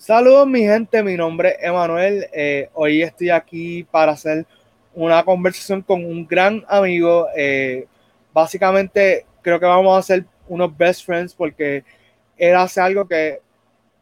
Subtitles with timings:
[0.00, 2.26] Saludos mi gente, mi nombre es Emanuel.
[2.32, 4.46] Eh, hoy estoy aquí para hacer
[4.94, 7.26] una conversación con un gran amigo.
[7.36, 7.86] Eh,
[8.32, 11.84] básicamente creo que vamos a hacer unos best friends porque
[12.38, 13.42] él hace algo que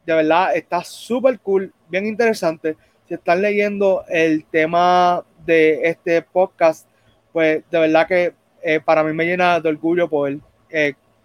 [0.05, 2.77] de verdad está súper cool, bien interesante.
[3.05, 6.87] Si están leyendo el tema de este podcast,
[7.33, 10.39] pues de verdad que eh, para mí me llena de orgullo poder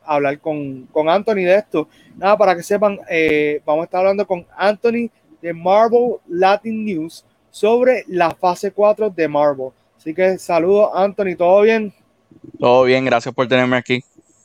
[0.06, 1.88] hablar con, con Anthony de esto.
[2.16, 5.10] Nada, para que sepan, eh, vamos a estar hablando con Anthony
[5.40, 9.70] de Marvel Latin News sobre la fase 4 de Marvel.
[9.96, 11.92] Así que saludos, Anthony, ¿todo bien?
[12.58, 14.02] Todo bien, gracias por tenerme aquí.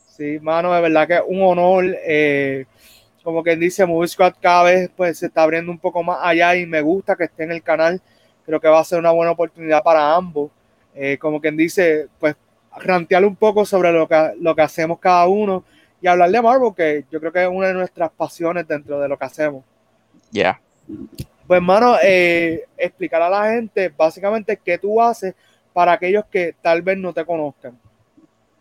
[0.10, 1.86] Sí, mano, de verdad que es un honor.
[2.06, 2.66] Eh,
[3.24, 6.56] como quien dice, Movie Squad cada vez pues, se está abriendo un poco más allá
[6.56, 8.02] y me gusta que esté en el canal.
[8.46, 10.52] Creo que va a ser una buena oportunidad para ambos.
[10.96, 12.36] Eh, como quien dice, pues
[12.78, 15.64] rantear un poco sobre lo que, lo que hacemos cada uno
[16.02, 19.08] y hablar de Marvel, que yo creo que es una de nuestras pasiones dentro de
[19.08, 19.64] lo que hacemos.
[20.32, 20.62] Ya.
[21.48, 25.34] Pues, hermano, eh, explicar a la gente básicamente qué tú haces
[25.74, 27.78] para aquellos que tal vez no te conozcan.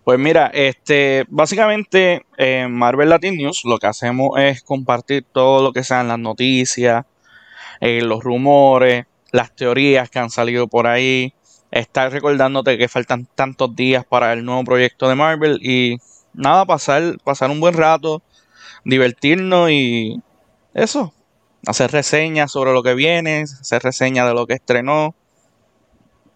[0.04, 5.72] Pues mira, este, básicamente en Marvel Latin News lo que hacemos es compartir todo lo
[5.74, 7.04] que sean las noticias,
[7.80, 11.34] eh, los rumores, las teorías que han salido por ahí,
[11.70, 15.98] estar recordándote que faltan tantos días para el nuevo proyecto de Marvel y
[16.32, 18.22] nada, pasar, pasar un buen rato,
[18.84, 20.20] divertirnos y
[20.74, 21.12] eso,
[21.66, 25.14] hacer reseñas sobre lo que viene, hacer reseñas de lo que estrenó,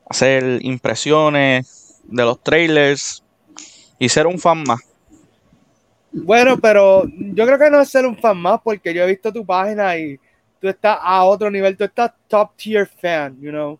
[0.08, 3.22] hacer impresiones de los trailers
[3.98, 4.80] y ser un fan más.
[6.12, 9.33] Bueno, pero yo creo que no es ser un fan más porque yo he visto
[9.33, 10.19] tu página y
[10.60, 13.78] tú estás a otro nivel, tú estás top tier fan, you know.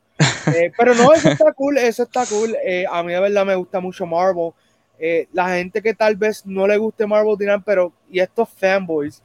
[0.55, 2.57] Eh, pero no, eso está cool, eso está cool.
[2.65, 4.51] Eh, a mí de verdad me gusta mucho Marvel.
[4.99, 9.23] Eh, la gente que tal vez no le guste Marvel dirán, pero y estos fanboys.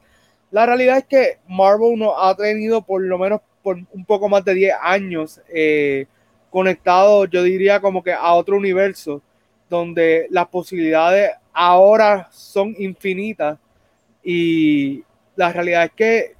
[0.50, 4.44] La realidad es que Marvel nos ha tenido por lo menos por un poco más
[4.44, 5.40] de 10 años
[6.50, 9.22] conectado, yo diría como que a otro universo,
[9.68, 13.58] donde las posibilidades ahora son infinitas.
[14.22, 15.04] Y
[15.36, 16.36] la realidad es que,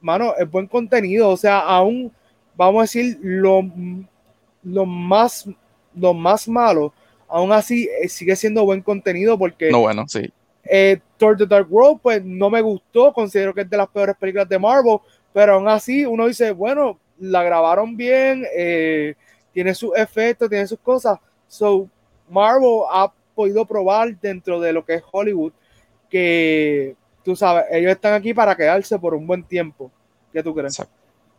[0.00, 1.28] mano, es buen contenido.
[1.28, 2.12] O sea, aún,
[2.58, 3.62] vamos a decir, lo
[4.62, 5.48] lo más,
[5.94, 6.92] lo más malo,
[7.28, 9.70] aún así eh, sigue siendo buen contenido porque...
[9.70, 10.30] No, bueno, sí.
[10.64, 14.16] Eh, Thor The Dark World, pues no me gustó, considero que es de las peores
[14.16, 14.98] películas de Marvel,
[15.32, 19.14] pero aún así uno dice, bueno, la grabaron bien, eh,
[19.52, 21.18] tiene sus efectos, tiene sus cosas.
[21.46, 21.88] So,
[22.28, 25.52] Marvel ha podido probar dentro de lo que es Hollywood
[26.10, 29.90] que, tú sabes, ellos están aquí para quedarse por un buen tiempo.
[30.32, 30.82] ¿Qué tú crees?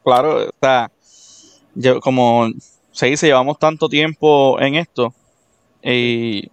[0.04, 0.90] Claro, o sea,
[1.80, 2.50] yo como
[2.92, 5.14] se dice, llevamos tanto tiempo en esto
[5.82, 6.52] y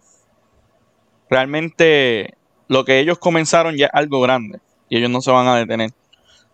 [1.29, 2.35] realmente
[2.69, 5.91] lo que ellos comenzaron ya es algo grande y ellos no se van a detener.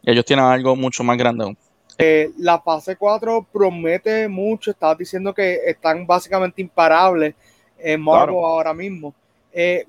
[0.05, 1.59] ellos tienen algo mucho más grande aún.
[1.99, 7.35] Eh, la fase 4 promete mucho, estabas diciendo que están básicamente imparables
[7.77, 9.15] en Marvel ahora mismo.
[9.53, 9.85] Eh,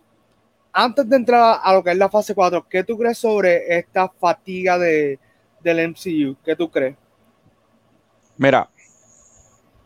[0.73, 4.09] antes de entrar a lo que es la fase 4, ¿qué tú crees sobre esta
[4.09, 5.17] fatiga de,
[5.61, 6.35] del MCU?
[6.43, 6.97] ¿Qué tú crees?
[8.37, 8.69] Mira,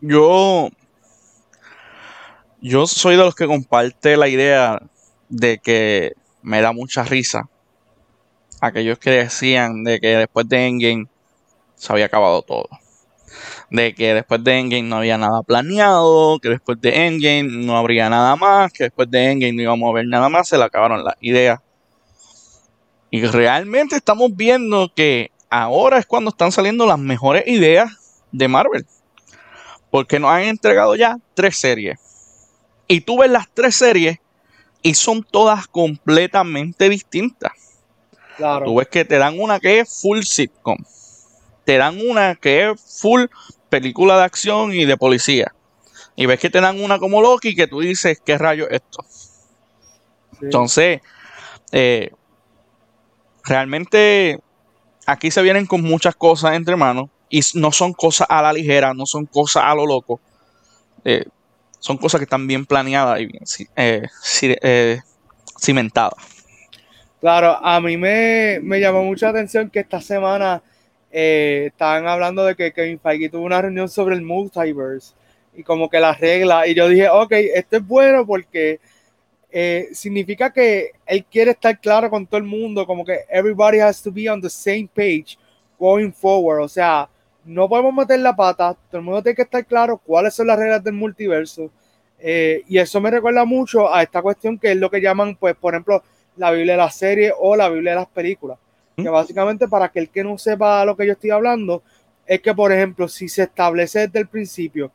[0.00, 0.68] yo,
[2.60, 4.80] yo soy de los que comparte la idea
[5.28, 7.48] de que me da mucha risa
[8.60, 11.06] aquellos que decían de que después de Endgame
[11.76, 12.68] se había acabado todo.
[13.70, 18.08] De que después de Endgame no había nada planeado, que después de Endgame no habría
[18.08, 21.04] nada más, que después de Endgame no íbamos a ver nada más, se le acabaron
[21.04, 21.60] las ideas.
[23.10, 28.86] Y realmente estamos viendo que ahora es cuando están saliendo las mejores ideas de Marvel.
[29.90, 31.98] Porque nos han entregado ya tres series.
[32.86, 34.18] Y tú ves las tres series
[34.82, 37.52] y son todas completamente distintas.
[38.36, 38.66] Claro.
[38.66, 40.78] Tú ves que te dan una que es full sitcom.
[41.64, 43.24] Te dan una que es full
[43.68, 45.54] película de acción y de policía.
[46.16, 49.04] Y ves que te dan una como Loki que tú dices, ¿qué rayo es esto?
[50.40, 51.00] Entonces,
[51.72, 52.10] eh,
[53.44, 54.40] realmente
[55.06, 58.94] aquí se vienen con muchas cosas entre manos y no son cosas a la ligera,
[58.94, 60.20] no son cosas a lo loco.
[61.04, 61.24] Eh,
[61.78, 63.42] son cosas que están bien planeadas y bien
[63.76, 64.02] eh,
[64.42, 65.00] eh,
[65.60, 66.14] cimentadas.
[67.20, 70.62] Claro, a mí me, llamó mucha atención que esta semana
[71.10, 75.14] estaban hablando de que Kevin Feige tuvo una reunión sobre el multiverse
[75.54, 76.68] y como que las reglas.
[76.68, 78.80] Y yo dije, ok, esto es bueno porque
[79.92, 84.12] significa que él quiere estar claro con todo el mundo, como que everybody has to
[84.12, 85.38] be on the same page
[85.78, 86.60] going forward.
[86.62, 87.08] O sea,
[87.48, 90.58] no podemos meter la pata, todo el mundo tiene que estar claro cuáles son las
[90.58, 91.70] reglas del multiverso.
[92.18, 95.56] Eh, y eso me recuerda mucho a esta cuestión que es lo que llaman, pues,
[95.56, 96.02] por ejemplo,
[96.36, 98.58] la Biblia de la serie o la Biblia de las películas.
[98.96, 101.82] Que básicamente para aquel que no sepa lo que yo estoy hablando,
[102.26, 104.90] es que, por ejemplo, si se establece desde el principio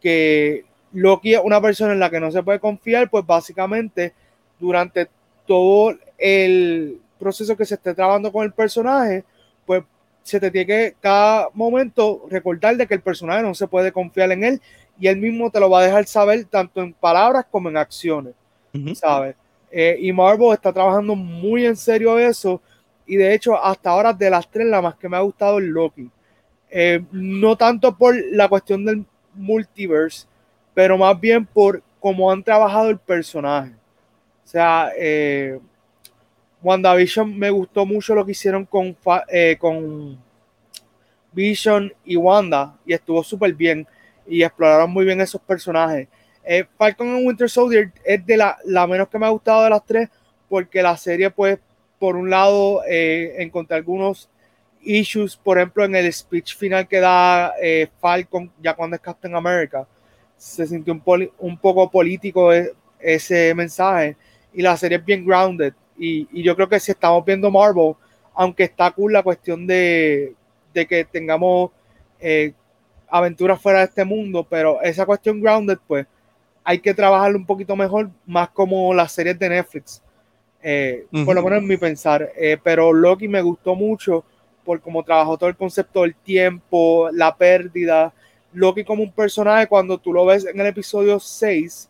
[0.00, 4.12] que Loki es una persona en la que no se puede confiar, pues básicamente
[4.58, 5.08] durante
[5.46, 9.24] todo el proceso que se esté trabajando con el personaje,
[9.64, 9.84] pues
[10.22, 14.30] se te tiene que cada momento recordar de que el personaje no se puede confiar
[14.32, 14.60] en él
[14.98, 18.34] y él mismo te lo va a dejar saber tanto en palabras como en acciones,
[18.94, 19.34] ¿sabes?
[19.70, 22.60] Eh, y Marvel está trabajando muy en serio eso
[23.06, 25.64] y de hecho hasta ahora de las tres la más que me ha gustado es
[25.64, 26.10] Loki.
[26.70, 29.04] Eh, no tanto por la cuestión del
[29.34, 30.26] multiverse,
[30.74, 33.72] pero más bien por cómo han trabajado el personaje.
[34.44, 35.58] O sea, eh,
[36.62, 38.96] WandaVision me gustó mucho lo que hicieron con,
[39.28, 40.18] eh, con
[41.32, 43.86] Vision y Wanda y estuvo súper bien
[44.26, 46.08] y exploraron muy bien esos personajes.
[46.44, 49.84] Eh, Falcon and Winter Soldier es de la, menos que me ha gustado de las
[49.84, 50.08] tres
[50.48, 51.58] porque la serie pues
[51.98, 54.28] por un lado eh, encontré algunos
[54.82, 57.54] issues, por ejemplo en el speech final que da
[58.00, 59.86] Falcon ya cuando es Captain America,
[60.36, 62.50] se sintió un, un poco político
[62.98, 64.16] ese mensaje
[64.52, 65.72] y la serie es bien grounded
[66.04, 67.94] y, yo creo que si estamos viendo Marvel,
[68.34, 70.34] aunque está cool la cuestión de,
[70.74, 71.70] que tengamos
[72.18, 72.52] eh,
[73.08, 76.06] aventuras fuera de este mundo, pero esa cuestión grounded, pues
[76.64, 80.02] hay que trabajarlo un poquito mejor, más como las series de Netflix,
[80.60, 82.32] eh, por lo menos en mi pensar.
[82.36, 84.24] Eh, pero Loki me gustó mucho
[84.64, 88.12] por cómo trabajó todo el concepto del tiempo, la pérdida.
[88.52, 91.88] Loki como un personaje, cuando tú lo ves en el episodio 6,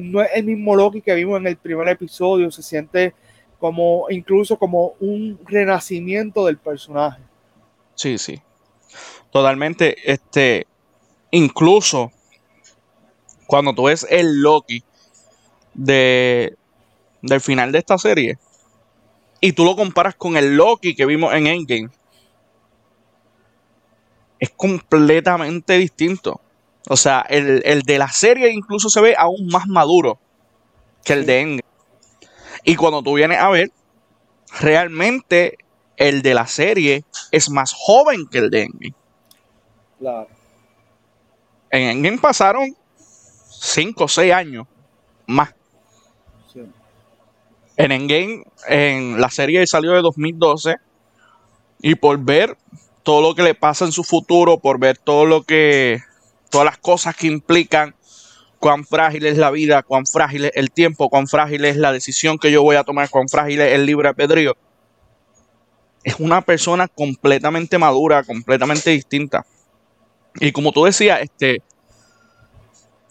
[0.00, 3.14] no es el mismo Loki que vimos en el primer episodio, se siente
[3.62, 7.22] como incluso como un renacimiento del personaje.
[7.94, 8.42] Sí, sí.
[9.30, 10.66] Totalmente, este,
[11.30, 12.10] incluso
[13.46, 14.82] cuando tú ves el Loki
[15.74, 16.56] de,
[17.22, 18.36] del final de esta serie
[19.40, 21.90] y tú lo comparas con el Loki que vimos en Endgame,
[24.40, 26.40] es completamente distinto.
[26.88, 30.18] O sea, el, de la serie incluso se ve aún más maduro
[31.04, 31.71] que el de Endgame.
[32.64, 33.70] Y cuando tú vienes a ver,
[34.60, 35.58] realmente
[35.96, 38.94] el de la serie es más joven que el de Endgame.
[39.98, 40.28] Claro.
[41.70, 42.76] En Endgame pasaron
[43.48, 44.66] 5 o 6 años
[45.26, 45.54] más.
[47.76, 50.76] En Endgame, en la serie salió de 2012.
[51.80, 52.56] Y por ver
[53.02, 56.00] todo lo que le pasa en su futuro, por ver todo lo que.
[56.50, 57.94] todas las cosas que implican
[58.62, 62.38] cuán frágil es la vida, cuán frágil es el tiempo, cuán frágil es la decisión
[62.38, 64.56] que yo voy a tomar, cuán frágil es el libre albedrío.
[66.04, 69.44] Es una persona completamente madura, completamente distinta.
[70.36, 71.60] Y como tú decías, este,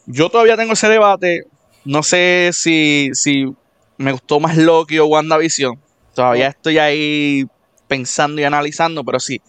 [0.05, 1.43] yo todavía tengo ese debate.
[1.83, 3.53] No sé si, si
[3.97, 5.77] me gustó más Loki o WandaVision.
[6.15, 7.45] Todavía estoy ahí
[7.89, 9.41] pensando y analizando, pero sí,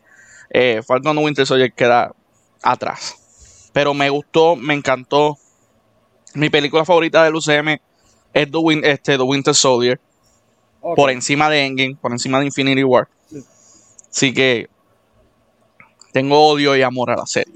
[0.50, 2.12] eh, Falcon Winter Soldier queda
[2.60, 3.70] atrás.
[3.72, 5.38] Pero me gustó, me encantó.
[6.34, 7.78] Mi película favorita del UCM
[8.32, 10.00] es The, este, The Winter Soldier.
[10.80, 13.06] Por encima de Endgame, por encima de Infinity War.
[14.10, 14.68] Así que
[16.12, 17.54] tengo odio y amor a la serie.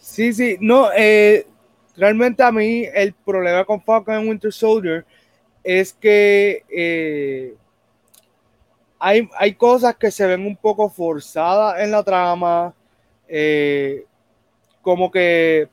[0.00, 1.46] Sí, sí, no, eh,
[1.96, 5.04] realmente a mí el problema con Falcon y Winter Soldier
[5.62, 7.54] es que eh,
[8.98, 12.74] hay, hay, cosas que se ven un poco forzadas en la trama,
[13.28, 14.04] eh,
[14.82, 15.68] como que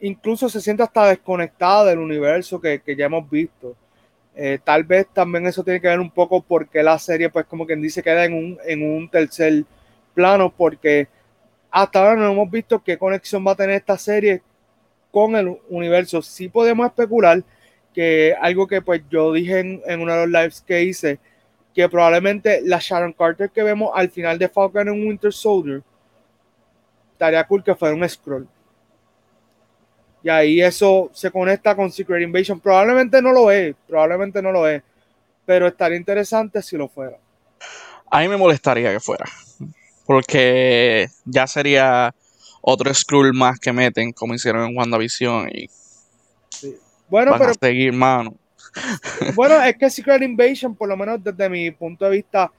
[0.00, 3.76] incluso se siente hasta desconectada del universo que, ya hemos visto.
[4.34, 7.66] Eh, tal vez también eso tiene que ver un poco porque la serie, pues como
[7.66, 9.64] quien dice, queda en un, en un tercer
[10.14, 11.08] plano, porque
[11.70, 14.42] hasta ahora no hemos visto qué conexión va a tener esta serie
[15.10, 16.22] con el universo.
[16.22, 17.42] Sí podemos especular
[17.92, 21.18] que algo que pues yo dije en, en uno de los lives que hice,
[21.74, 25.82] que probablemente la Sharon Carter que vemos al final de Falcon en Winter Soldier,
[27.12, 28.48] estaría cool que fuera un scroll
[30.22, 32.60] y ahí eso se conecta con Secret Invasion.
[32.60, 34.82] Probablemente no lo es, probablemente no lo es,
[35.46, 37.16] pero estaría interesante si lo fuera.
[38.10, 39.26] A mí me molestaría que fuera,
[40.06, 42.14] porque ya sería
[42.60, 45.68] otro Skrull más que meten, como hicieron en WandaVision y
[47.08, 48.34] bueno, pero, seguir mano.
[49.34, 52.52] Bueno, es que Secret Invasion, por lo menos desde mi punto de vista,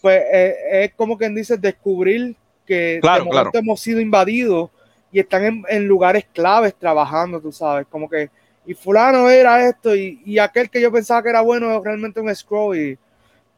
[0.00, 4.70] pues eh, es como quien dice descubrir que claro, hemos sido invadidos
[5.12, 8.30] y están en, lugares claves trabajando, tú sabes, como que,
[8.66, 12.34] y fulano era esto, y, aquel que yo pensaba que era bueno es realmente un
[12.34, 12.98] scroll, y,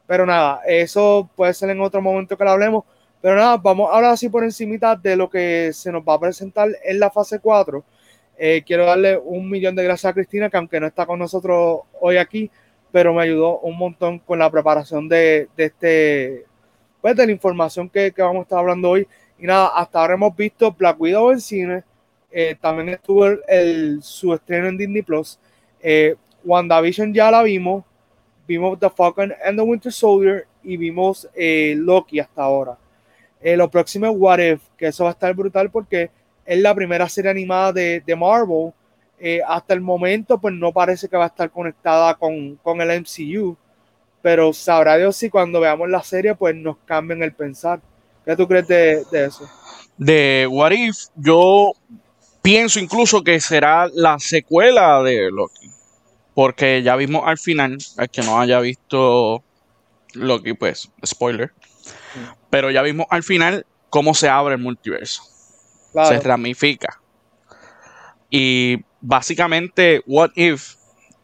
[0.07, 2.83] pero nada, eso puede ser en otro momento que lo hablemos,
[3.21, 6.69] pero nada, vamos ahora así por encimita de lo que se nos va a presentar
[6.83, 7.83] en la fase 4.
[8.37, 11.81] Eh, quiero darle un millón de gracias a Cristina, que aunque no está con nosotros
[11.99, 12.49] hoy aquí,
[12.91, 16.45] pero me ayudó un montón con la preparación de, de este
[17.01, 19.07] pues, de la información que, que, vamos a estar hablando hoy.
[19.41, 21.83] Y nada, hasta ahora hemos visto Black Widow en cine,
[22.31, 25.39] eh, también estuvo el, su estreno en Disney Plus.
[25.81, 27.83] Eh, WandaVision ya la vimos,
[28.47, 32.77] vimos The Falcon and the Winter Soldier y vimos eh, Loki hasta ahora.
[33.41, 36.11] Eh, lo próximo es What If, que eso va a estar brutal porque
[36.45, 38.71] es la primera serie animada de, de Marvel.
[39.47, 43.55] Hasta el momento, pues no parece que va a estar conectada con, con el MCU,
[44.21, 47.81] pero sabrá Dios si cuando veamos la serie, pues nos cambien el pensar.
[48.25, 49.49] ¿Qué tú crees de, de eso?
[49.97, 51.73] De What If, yo
[52.41, 55.71] pienso incluso que será la secuela de Loki.
[56.33, 59.43] Porque ya vimos al final, el que no haya visto
[60.13, 61.53] Loki, pues, spoiler.
[62.49, 65.23] Pero ya vimos al final cómo se abre el multiverso.
[65.93, 67.01] Se ramifica.
[68.29, 70.75] Y básicamente, what if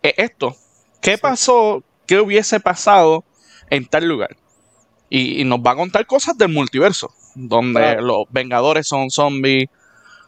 [0.01, 0.55] es esto.
[1.01, 1.83] ¿Qué pasó?
[2.05, 3.23] ¿Qué hubiese pasado
[3.69, 4.35] en tal lugar?
[5.09, 7.13] Y, nos va a contar cosas del multiverso.
[7.35, 9.69] Donde los Vengadores son zombies.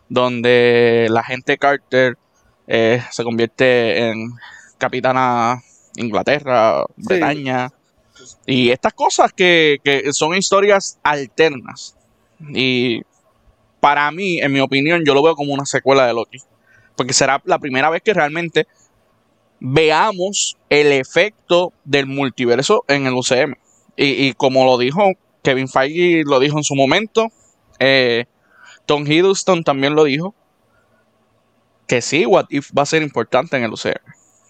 [0.07, 2.17] Donde la gente Carter
[2.67, 4.31] eh, se convierte en
[4.77, 5.62] capitana
[5.95, 7.71] Inglaterra, Bretaña.
[8.45, 9.79] Y estas cosas que,
[10.12, 11.95] son historias alternas.
[12.53, 13.01] Y
[13.79, 16.39] para mí, en mi opinión, yo lo veo como una secuela de Loki.
[16.95, 18.67] Porque será la primera vez que realmente
[19.59, 23.55] veamos el efecto del multiverso en el UCM.
[24.01, 25.12] Y, como lo dijo
[25.44, 27.27] Kevin Feige, lo dijo en su momento,
[27.79, 28.25] eh,
[28.86, 30.34] Tom Hiddleston también lo dijo,
[31.86, 34.00] que sí, What If va a ser importante en el UCM.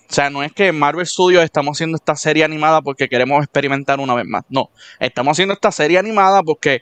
[0.09, 3.99] O sea, no es que Marvel Studios estamos haciendo esta serie animada porque queremos experimentar
[3.99, 4.43] una vez más.
[4.49, 6.81] No, estamos haciendo esta serie animada porque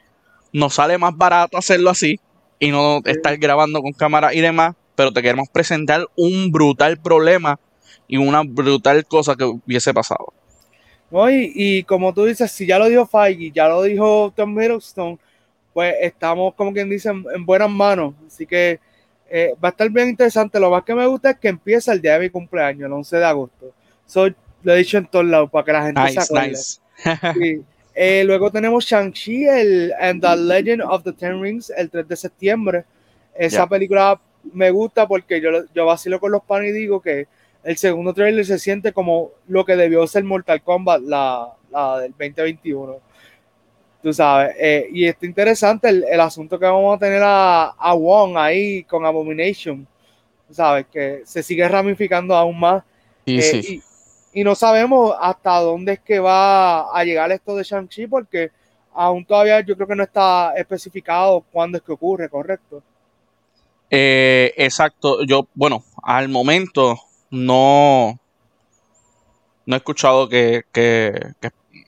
[0.52, 2.20] nos sale más barato hacerlo así
[2.60, 7.60] y no estar grabando con cámara y demás, pero te queremos presentar un brutal problema
[8.10, 10.34] y una brutal cosa que hubiese pasado.
[11.10, 15.18] No, y, como tú dices, si ya lo dijo Feige, ya lo dijo Tom Hiddleston,
[15.74, 18.14] pues estamos como quien dice en buenas manos.
[18.26, 18.80] Así que
[19.30, 20.60] eh, va a estar bien interesante.
[20.60, 23.18] Lo más que me gusta es que empieza el día de mi cumpleaños, el 11
[23.18, 23.74] de agosto.
[24.06, 24.28] So,
[24.64, 27.62] lo he dicho en todos lados para que la gente se acuerde.
[28.00, 32.16] Eh, luego tenemos Shang-Chi el, and the Legend of the Ten Rings el 3 de
[32.16, 32.86] septiembre.
[33.34, 34.22] Esa película
[34.54, 37.28] me gusta porque yo, yo vacilo con los panes y digo que
[37.64, 42.12] el segundo trailer se siente como lo que debió ser Mortal Kombat, la, la del
[42.12, 43.08] 2021
[44.02, 44.56] tú sabes.
[44.58, 48.84] Eh, y está interesante el, el, asunto que vamos a tener a, a Wong ahí
[48.84, 49.88] con Abomination,
[50.50, 52.84] sabes, que se sigue ramificando aún más.
[53.26, 53.62] Eh,
[54.34, 58.52] y, y, no sabemos hasta dónde es que va a llegar esto de Shang-Chi, porque
[58.94, 62.82] aún todavía yo creo que no está especificado cuándo es que ocurre, ¿correcto?
[63.90, 66.98] Eh, exacto, yo, bueno, al momento
[67.30, 68.20] no,
[69.66, 71.32] no he escuchado que, que,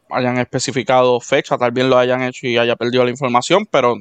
[0.10, 3.96] hayan especificado fecha, tal vez lo hayan hecho y haya perdido la información, pero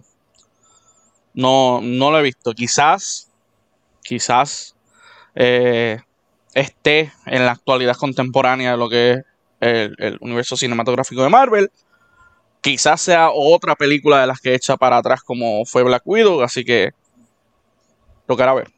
[1.35, 2.53] no, no lo he visto.
[2.55, 3.31] Quizás,
[4.03, 4.75] quizás
[5.35, 6.01] eh,
[6.55, 9.25] esté en la actualidad contemporánea de lo que es
[9.61, 11.71] el, universo cinematográfico de Marvel.
[12.61, 16.65] Quizás sea otra película de las que echa para atrás como fue Black Widow, así
[16.65, 16.93] que
[18.27, 18.71] que ver.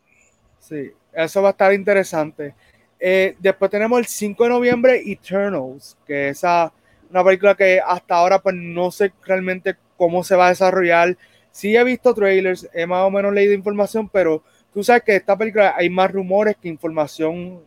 [0.61, 2.55] Sí, eso va a estar interesante.
[2.99, 6.73] Eh, después tenemos el 5 de noviembre Eternals, que esa
[7.11, 11.17] una película que hasta ahora pues no sé realmente cómo se va a desarrollar.
[11.51, 15.37] Sí he visto trailers, he más o menos leído información, pero tú sabes que esta
[15.37, 17.61] película hay más rumores que información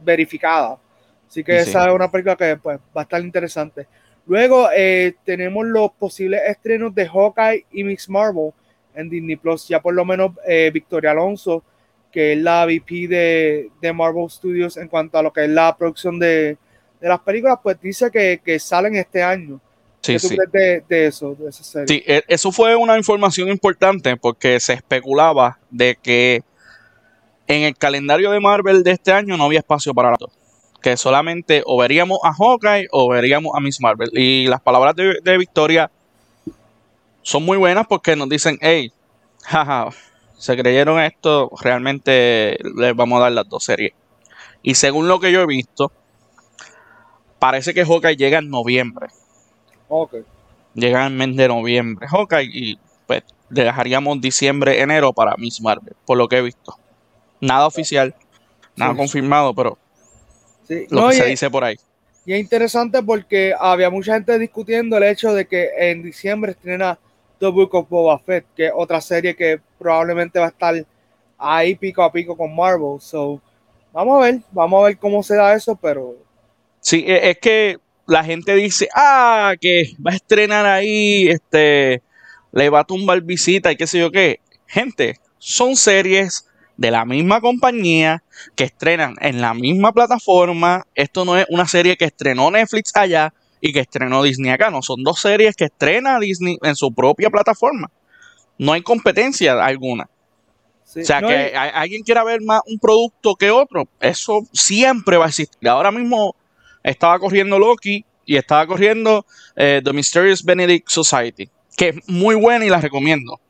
[0.00, 0.78] verificada.
[1.26, 3.86] Así que esa es una película que pues, va a estar interesante.
[4.26, 8.52] Luego eh, tenemos los posibles estrenos de Hawkeye y Mix Marvel
[8.94, 9.66] en Disney Plus.
[9.68, 11.64] Ya por lo menos eh, Victoria Alonso,
[12.10, 15.76] que es la VP de, de Marvel Studios en cuanto a lo que es la
[15.76, 16.58] producción de,
[17.00, 19.60] de las películas, pues dice que, que salen este año.
[20.02, 20.36] Sí, ¿Qué sí.
[20.52, 21.86] de, de, eso, de esa serie?
[21.88, 26.42] Sí, e, eso fue una información importante porque se especulaba de que
[27.46, 30.30] en el calendario de Marvel de este año no había espacio para dos.
[30.80, 34.10] Que solamente o veríamos a Hawkeye o veríamos a Miss Marvel.
[34.14, 35.90] Y las palabras de, de Victoria
[37.22, 38.92] son muy buenas porque nos dicen, hey,
[39.44, 39.90] jaja,
[40.40, 43.92] se creyeron esto, realmente les vamos a dar las dos series.
[44.62, 45.92] Y según lo que yo he visto,
[47.40, 49.08] Parece que Hawkeye llega en noviembre.
[49.88, 50.16] Ok.
[50.74, 52.06] Llega en mes de noviembre.
[52.06, 56.76] Hawkeye y pues dejaríamos diciembre, enero para Miss Marvel, por lo que he visto.
[57.40, 58.14] Nada oficial,
[58.76, 59.78] nada confirmado, pero
[60.90, 61.76] lo que se dice por ahí.
[62.26, 66.98] Y es interesante porque había mucha gente discutiendo el hecho de que en diciembre estrena
[67.38, 70.74] The Book of Boba Fett, que es otra serie que probablemente va a estar
[71.38, 73.00] ahí pico a pico con Marvel.
[73.00, 73.40] So,
[73.92, 76.14] vamos a ver, vamos a ver cómo se da eso, pero
[76.80, 82.02] Sí, e, es que la gente dice, ah, que va a estrenar ahí, este,
[82.52, 84.40] le va a tumbar visita y qué sé yo qué.
[84.66, 86.46] Gente, son series
[86.76, 88.22] de la misma compañía
[88.56, 90.86] que estrenan en la misma plataforma.
[90.94, 94.70] Esto no es una serie que estrenó Netflix allá y que estrenó Disney acá.
[94.70, 97.90] No, son dos series que estrena Disney en su propia plataforma.
[98.60, 100.04] No hay competencia alguna.
[100.04, 105.28] o sea, que alguien quiera ver más un producto que otro, eso siempre va a
[105.28, 105.66] existir.
[105.66, 106.36] Ahora mismo
[106.82, 109.24] estaba corriendo Loki y estaba corriendo
[109.56, 113.40] eh, The Mysterious Benedict Society, que es muy buena y la recomiendo.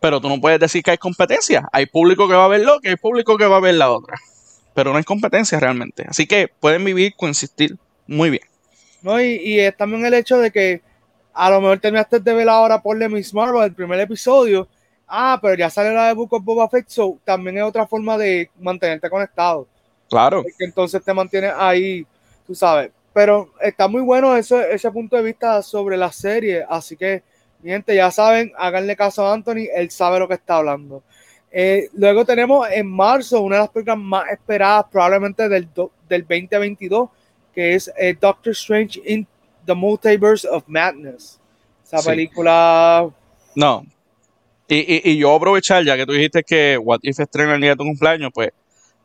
[0.00, 1.68] Pero tú no puedes decir que hay competencia.
[1.72, 4.16] Hay público que va a ver Loki, hay público que va a ver la otra.
[4.74, 6.04] Pero no hay competencia realmente.
[6.08, 7.76] Así que pueden vivir, coexistir
[8.08, 8.42] muy bien.
[9.02, 10.82] No, y, es también el hecho de que
[11.38, 14.66] a lo mejor terminaste de ver ahora por Miss Marvel, el primer episodio.
[15.06, 18.18] Ah, pero ya sale la de Book of Boba Fett, so también es otra forma
[18.18, 19.68] de mantenerte conectado.
[20.10, 20.42] Claro.
[20.58, 22.04] Entonces te mantienes ahí,
[22.44, 22.90] tú sabes.
[23.12, 26.64] Pero está muy bueno eso, ese punto de vista sobre la serie.
[26.68, 27.22] Así que,
[27.62, 31.04] mi gente, ya saben, háganle caso a Anthony, él sabe lo que está hablando.
[31.52, 35.68] Eh, luego tenemos en marzo una de las películas más esperadas probablemente del,
[36.08, 37.10] del 2022,
[37.54, 39.24] que es eh, Doctor Strange in
[39.68, 41.38] the Multiverse of Madness.
[41.84, 43.08] Esa película...
[43.54, 43.84] No.
[44.66, 47.76] Y, y, yo aprovechar, ya que tú dijiste que What If estrena el día de
[47.76, 48.50] tu cumpleaños, pues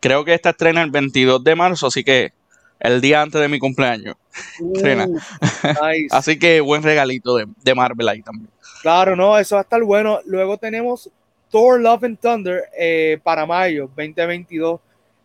[0.01, 2.33] creo que esta estrena el 22 de marzo, así que
[2.79, 4.15] el día antes de mi cumpleaños.
[4.59, 5.17] Uh,
[6.11, 8.49] así que buen regalito de, de, Marvel ahí también.
[8.81, 10.19] Claro, no, eso va a estar bueno.
[10.25, 11.09] Luego tenemos
[11.49, 14.81] Thor Love and Thunder eh, para mayo 2022,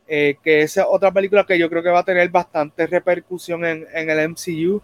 [0.06, 3.86] eh, que es otra película que yo creo que va a tener bastante repercusión en,
[3.92, 4.80] en el MCU,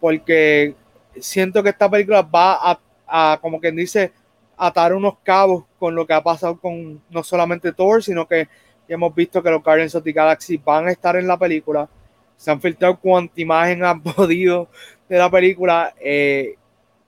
[0.00, 0.74] porque
[1.20, 4.12] siento que esta película va a, a, como quien dice,
[4.56, 8.48] atar unos cabos con lo que ha pasado con no solamente Thor, sino que
[8.88, 11.88] hemos visto que los Guardians of the Galaxy van a estar en la película.
[12.36, 14.68] Se han filtrado cuánta imagen han podido
[15.08, 15.94] de la película.
[16.00, 16.56] Eh,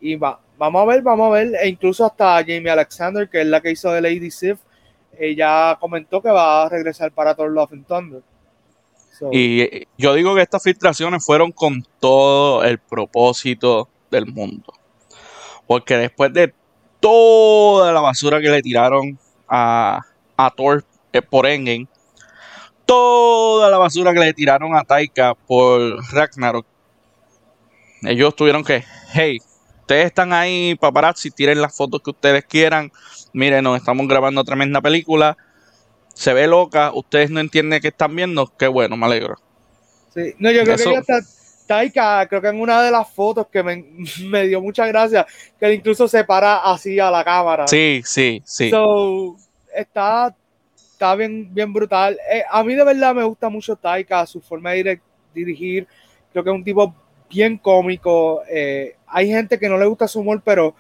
[0.01, 1.55] y va, vamos a ver, vamos a ver.
[1.61, 4.59] E incluso hasta Jamie Alexander, que es la que hizo de Lady Sif,
[5.19, 8.23] ella comentó que va a regresar para Thor Love and Thunder.
[9.33, 14.73] Y yo digo que estas filtraciones fueron con todo el propósito del mundo.
[15.67, 16.55] Porque después de
[17.01, 20.01] toda la basura que le tiraron a,
[20.37, 21.87] a Thor eh, por Endgame,
[22.87, 26.67] toda la basura que le tiraron a Taika por Ragnarok,
[28.03, 29.39] ellos tuvieron que, hey,
[29.81, 32.93] ustedes están ahí, paparazzi, tiren las fotos que ustedes quieran.
[33.33, 35.37] Miren, nos estamos grabando tremenda película.
[36.19, 38.53] Se ve loca, ustedes no entienden qué están viendo.
[38.59, 39.37] Qué bueno, me alegro.
[40.13, 41.21] Sí, no, yo creo que ya
[41.69, 43.85] Taika, creo que en una de las fotos que me,
[44.25, 45.25] me, dio mucha gracia,
[45.61, 47.69] que incluso se para así a la cámara.
[47.69, 48.69] Sí, sí, sí.
[48.69, 49.37] So,
[49.73, 50.35] está
[50.75, 52.19] está bien, bien brutal.
[52.29, 55.01] Eh, a mí de verdad me gusta mucho Taika, su forma de
[55.33, 55.87] dirigir.
[56.33, 56.93] Creo que es un tipo
[57.31, 58.43] bien cómico.
[58.51, 60.75] Eh, hay gente que no le gusta su humor, pero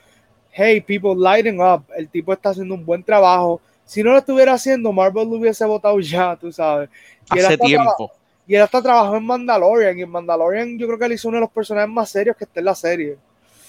[0.50, 1.84] hey, people lighting up.
[1.96, 3.60] El tipo está haciendo un buen trabajo.
[3.88, 6.90] Si no lo estuviera haciendo, Marvel lo hubiese votado ya, tú sabes.
[7.34, 8.12] Y Hace tiempo.
[8.46, 9.98] Y él hasta trabajó en Mandalorian.
[9.98, 12.44] Y en Mandalorian yo creo que él hizo uno de los personajes más serios que
[12.44, 13.16] está en la serie.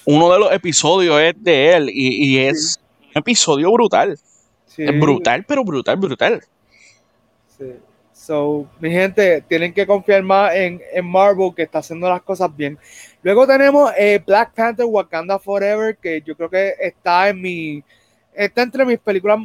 [0.04, 2.82] Uno de los episodios es de él y, es
[3.16, 4.20] un episodio brutal.
[4.78, 6.44] Es brutal, pero brutal, brutal.
[7.58, 7.76] Sí.
[8.12, 12.54] So, mi gente, tienen que confiar más en, en Marvel que está haciendo las cosas
[12.54, 12.78] bien.
[13.24, 17.84] Luego tenemos eh, Black Panther Wakanda Forever, que yo creo que está en mi.
[18.34, 19.40] Está entre mis películas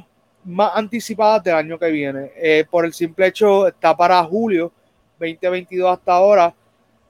[0.44, 2.32] más anticipadas del año que viene.
[2.36, 4.72] Eh, por el simple hecho, está para julio
[5.18, 6.54] 2022 hasta ahora.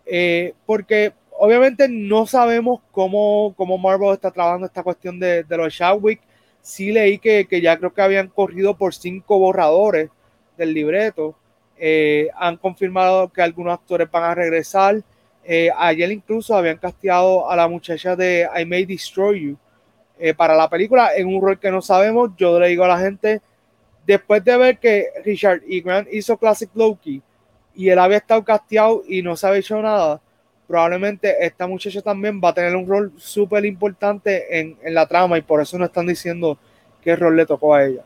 [0.06, 6.20] Eh, porque obviamente no sabemos cómo, cómo Marvel está trabajando esta cuestión de, los Chadwick
[6.60, 10.10] sí leí que, ya creo que habían corrido por cinco borradores
[10.56, 11.34] del libreto.
[11.76, 15.02] Eh, han confirmado que algunos actores van a regresar.
[15.76, 19.58] Ayer incluso habían castigado a la muchacha de I May Destroy You
[20.18, 22.30] eh, para la película en un rol que no sabemos.
[22.36, 23.40] Yo le digo a la gente,
[24.06, 25.80] después de ver que Richard E.
[25.80, 27.22] Grant hizo Classic Loki
[27.74, 30.20] y él había estado castigado y no se había hecho nada,
[30.66, 35.42] probablemente esta muchacha también va a tener un rol súper importante en, la trama y
[35.42, 36.58] por eso no están diciendo
[37.02, 38.02] qué rol le tocó a ella.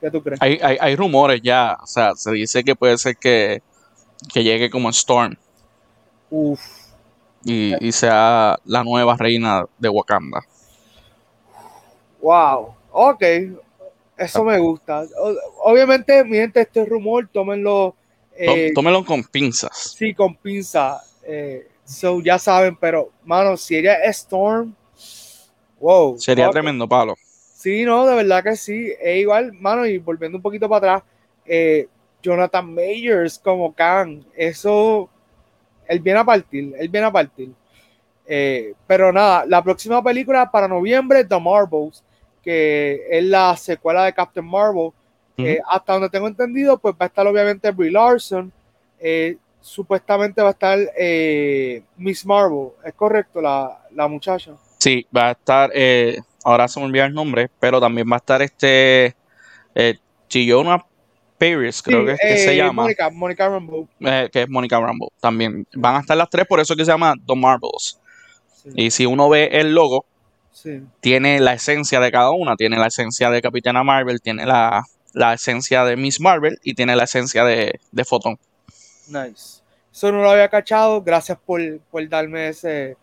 [0.00, 0.40] ¿Qué tú crees?
[0.40, 3.62] Hay, rumores ya, o sea, se dice que puede ser que,
[4.34, 5.36] llegue como Storm.
[6.30, 6.60] Uf.
[7.44, 10.42] Y, sea la nueva reina de Wakanda.
[12.20, 13.22] Wow, ok,
[14.16, 15.04] eso me gusta.
[15.64, 17.94] Obviamente, mi gente, este rumor, tómenlo.
[18.36, 19.94] Eh, tómenlo con pinzas.
[19.96, 21.18] Sí, con pinzas.
[21.24, 24.72] Eh, So ya saben, pero, mano, si ella es Storm,
[25.80, 26.16] wow.
[26.20, 27.16] Sería tremendo palo.
[27.20, 28.92] Sí, no, de verdad que sí.
[29.00, 31.10] E igual, mano, y volviendo un poquito para atrás,
[31.44, 31.88] eh,
[32.22, 35.10] Jonathan Majors como Khan, eso,
[35.88, 37.50] él viene a partir, él viene a partir.
[38.86, 42.04] Pero nada, la próxima película para noviembre, The Marvels,
[42.42, 44.90] que es la secuela de Captain Marvel.
[45.38, 48.52] Eh, hasta donde tengo entendido, pues va a estar obviamente Brie Larson.
[48.98, 50.78] Eh, supuestamente va a estar
[51.96, 53.40] Miss Marvel, ¿es correcto?
[53.40, 54.52] La, la, muchacha.
[54.78, 55.70] Sí, va a estar,
[56.44, 59.16] ahora se me olvida el nombre, pero también va a estar este
[60.28, 60.84] Chillona
[61.40, 62.86] Paris, creo que, que se llama.
[63.12, 63.88] Mónica, Rambo.
[63.98, 65.10] que es Mónica Rambo.
[65.20, 67.98] También van a estar las tres, por eso que se llama The Marvels.
[68.74, 70.04] Y si uno ve el logo,
[71.00, 72.56] tiene la esencia de cada una.
[72.56, 74.84] Tiene la esencia de Capitana Marvel, tiene la,
[75.34, 78.38] esencia de Miss Marvel y tiene la esencia de, de Photon.
[79.08, 79.60] Nice.
[79.92, 81.02] Eso no lo había cachado.
[81.02, 81.60] Gracias por,
[82.08, 82.96] darme ese,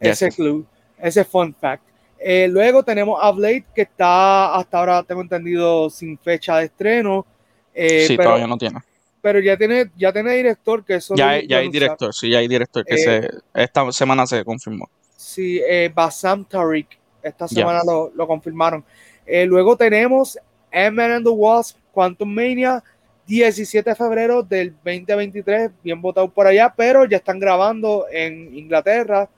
[0.00, 0.64] ese clue,
[0.98, 1.82] ese fun fact.
[2.18, 7.26] Eh, luego tenemos a Blade, que está hasta ahora, tengo entendido, sin fecha de estreno.
[7.74, 8.80] Eh, sí, todavía no tiene
[9.24, 11.14] pero ya tiene, ya tiene director que eso.
[11.14, 14.44] Ya, hay, ya hay director, sí, ya hay director que se, eh, esta semana se
[14.44, 14.90] confirmó.
[15.16, 16.88] Sí, eh, Basam Tariq,
[17.22, 18.84] esta semana lo, lo, confirmaron.
[19.26, 20.38] Eh, luego tenemos
[20.72, 22.82] Ant-Man and the Wasp, Quantum Mania,
[23.26, 29.28] 17 de febrero del 2023, bien votado por allá, pero ya están grabando en Inglaterra.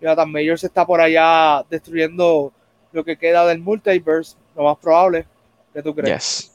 [0.00, 2.52] Jonathan Mayors está por allá destruyendo
[2.92, 5.26] lo que queda del multiverse, lo más probable.
[5.72, 6.52] ¿Qué tú crees?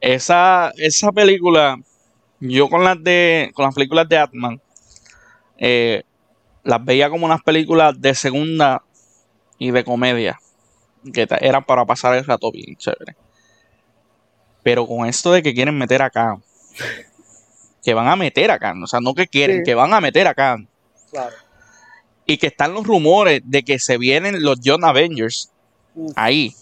[0.00, 1.76] Esa, esa película,
[2.40, 4.60] yo con las de con las películas de Atman,
[5.58, 6.02] eh,
[6.64, 8.82] las veía como unas películas de segunda
[9.58, 10.40] y de comedia,
[11.12, 13.16] que eran para pasar el rato bien chévere.
[14.62, 16.38] Pero con esto de que quieren meter acá,
[17.82, 20.56] que van a meter acá, o sea, no que quieren, que van a meter acá.
[21.10, 21.36] Claro.
[22.26, 25.50] Y que están los rumores de que se vienen los John Avengers
[26.14, 26.54] ahí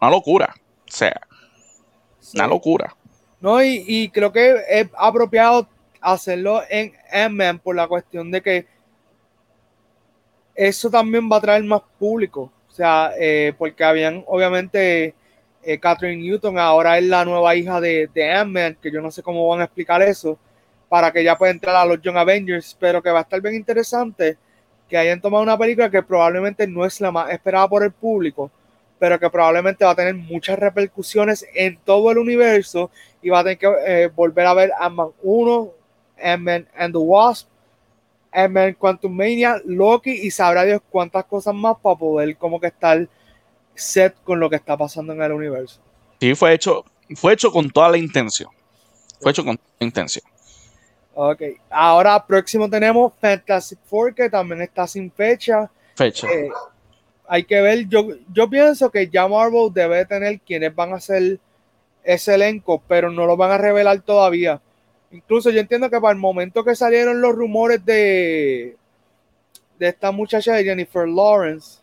[0.00, 0.54] una locura.
[0.88, 1.20] O sea,
[2.34, 2.96] una locura.
[3.40, 5.68] No, y, creo que es apropiado
[6.00, 8.66] hacerlo en M por la cuestión de que
[10.54, 12.52] eso también va a traer más público.
[12.68, 15.14] O sea, eh, porque habían, obviamente,
[15.62, 19.22] eh, Catherine Newton ahora es la nueva hija de, de Ant-Man, que yo no sé
[19.22, 20.38] cómo van a explicar eso,
[20.88, 23.54] para que ella pueda entrar a los Young Avengers, pero que va a estar bien
[23.54, 24.36] interesante
[24.88, 28.50] que hayan tomado una película que probablemente no es la más esperada por el público,
[28.98, 32.90] pero que probablemente va a tener muchas repercusiones en todo el universo
[33.22, 35.72] y va a tener que eh, volver a ver Ant-Man 1,
[36.22, 37.48] Ant-Man and the Wasp,
[38.32, 43.08] Ant-Man Quantum Mania, Loki y sabrá Dios cuántas cosas más para poder como que estar
[43.74, 45.80] set con lo que está pasando en el universo.
[46.20, 46.84] Sí, fue hecho,
[47.16, 48.50] fue hecho con toda la intención.
[49.20, 50.24] Fue hecho con toda la intención.
[51.14, 55.70] Ok, ahora próximo tenemos Fantastic Four que también está sin fecha.
[55.96, 56.26] Fecha.
[56.28, 56.48] Eh,
[57.26, 61.38] hay que ver, yo, yo pienso que ya Marvel debe tener quienes van a ser
[62.02, 64.60] ese elenco, pero no lo van a revelar todavía.
[65.12, 68.76] Incluso yo entiendo que para el momento que salieron los rumores de,
[69.78, 71.80] de esta muchacha de Jennifer Lawrence,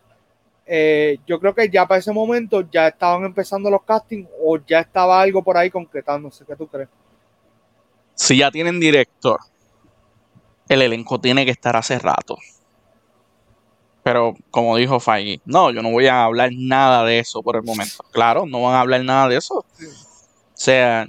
[0.65, 4.81] eh, yo creo que ya para ese momento ya estaban empezando los castings o ya
[4.81, 6.45] estaba algo por ahí concretándose.
[6.45, 6.89] ¿Qué tú crees?
[8.15, 9.39] Si ya tienen director,
[10.67, 12.37] el elenco tiene que estar hace rato.
[14.03, 17.63] Pero como dijo Feige, no, yo no voy a hablar nada de eso por el
[17.63, 18.03] momento.
[18.11, 19.55] Claro, no van a hablar nada de eso.
[19.59, 19.65] O
[20.53, 21.07] sea,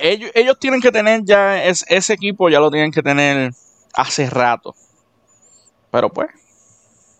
[0.00, 3.52] ellos, ellos tienen que tener ya ese equipo, ya lo tienen que tener
[3.94, 4.74] hace rato.
[5.90, 6.28] Pero pues,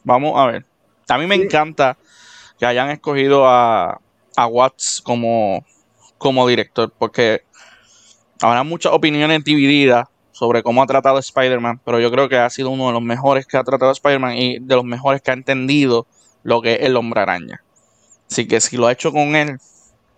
[0.04, 0.66] vamos a ver.
[1.08, 1.98] A mí me encanta
[2.58, 4.00] que hayan escogido a,
[4.36, 5.64] a Watts como,
[6.18, 7.42] como director, porque
[8.40, 12.70] habrá muchas opiniones divididas sobre cómo ha tratado Spider-Man, pero yo creo que ha sido
[12.70, 16.06] uno de los mejores que ha tratado Spider-Man y de los mejores que ha entendido
[16.42, 17.62] lo que es el hombre araña.
[18.30, 19.58] Así que si lo ha hecho con él,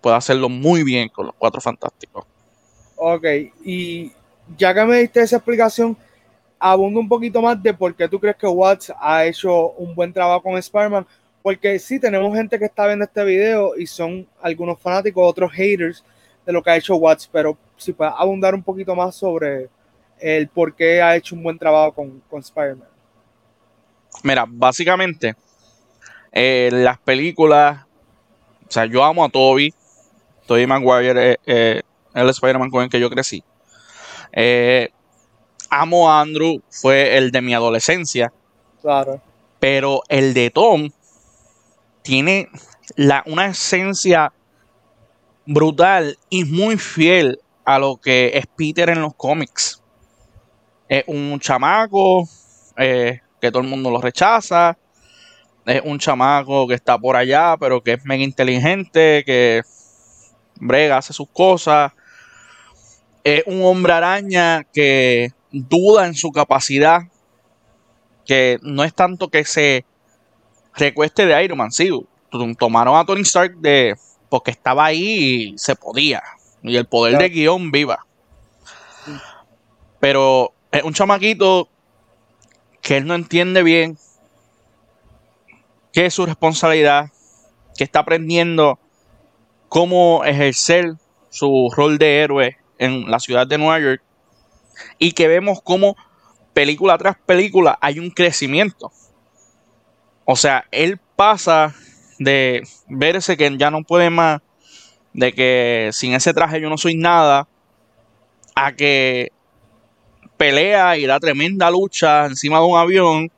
[0.01, 2.25] puede hacerlo muy bien con los cuatro fantásticos.
[2.95, 3.25] Ok,
[3.63, 4.11] y
[4.57, 5.97] ya que me diste esa explicación,
[6.59, 10.13] abundo un poquito más de por qué tú crees que Watts ha hecho un buen
[10.13, 11.05] trabajo con Spider-Man.
[11.41, 16.03] Porque sí, tenemos gente que está viendo este video y son algunos fanáticos, otros haters
[16.45, 19.69] de lo que ha hecho Watts, pero si puedes abundar un poquito más sobre,
[20.19, 22.87] el por qué ha hecho un buen trabajo con, con Spider-Man.
[24.23, 25.35] Mira, básicamente,
[26.31, 27.85] eh, las películas,
[28.67, 29.73] o sea, yo amo a Toby,
[30.47, 31.81] Toby Maguire, eh, eh,
[32.15, 33.43] el Spider-Man con el que yo crecí.
[35.69, 38.31] amo a Andrew, fue el de mi adolescencia.
[38.81, 39.21] Claro.
[39.59, 40.89] Pero el de Tom
[42.01, 42.49] tiene
[42.95, 44.31] la, una esencia
[45.45, 49.81] brutal y muy fiel a lo que es Peter en los cómics
[50.87, 52.27] es un chamaco
[52.77, 54.77] eh, que todo el mundo lo rechaza.
[55.65, 59.63] Es un chamaco que está por allá, pero que es mega inteligente, que
[60.59, 61.91] brega, hace sus cosas.
[63.25, 67.01] Es un hombre araña que duda en su capacidad,
[68.23, 69.83] que no es tanto que se
[70.75, 71.89] recueste de Iron Man, sí,
[72.59, 73.95] tomaron a Tony Stark de
[74.29, 76.21] porque estaba ahí y se podía,
[76.61, 78.05] y el poder de guion viva.
[79.99, 81.67] Pero es un chamaquito
[82.79, 83.97] que él no entiende bien
[85.91, 87.11] qué es su responsabilidad,
[87.75, 88.77] que está aprendiendo
[89.67, 90.93] cómo ejercer
[91.31, 94.01] su rol de héroe en la ciudad de Nueva York
[94.99, 95.95] y que vemos cómo
[96.53, 98.91] película tras película hay un crecimiento.
[100.25, 101.75] O sea, él pasa
[102.17, 104.41] de verse que ya no puede más,
[105.13, 107.47] de que sin ese traje yo no soy nada,
[108.55, 109.31] a que
[110.37, 113.31] pelea y da tremenda lucha encima de un avión,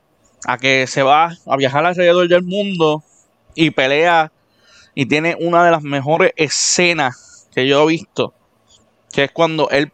[0.46, 3.04] a que se va a viajar alrededor del mundo
[3.56, 4.32] y pelea
[4.94, 8.34] y tiene una de las mejores escenas que yo he visto,
[9.12, 9.92] que es cuando él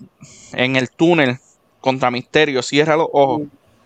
[0.54, 1.40] en el túnel
[1.82, 3.44] contra Misterio cierra los ojos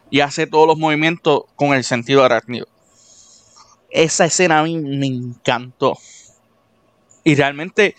[0.10, 2.68] y hace todos los movimientos con el sentido arácnido.
[3.90, 5.98] Esa escena a mí me encantó.
[7.24, 7.96] Y realmente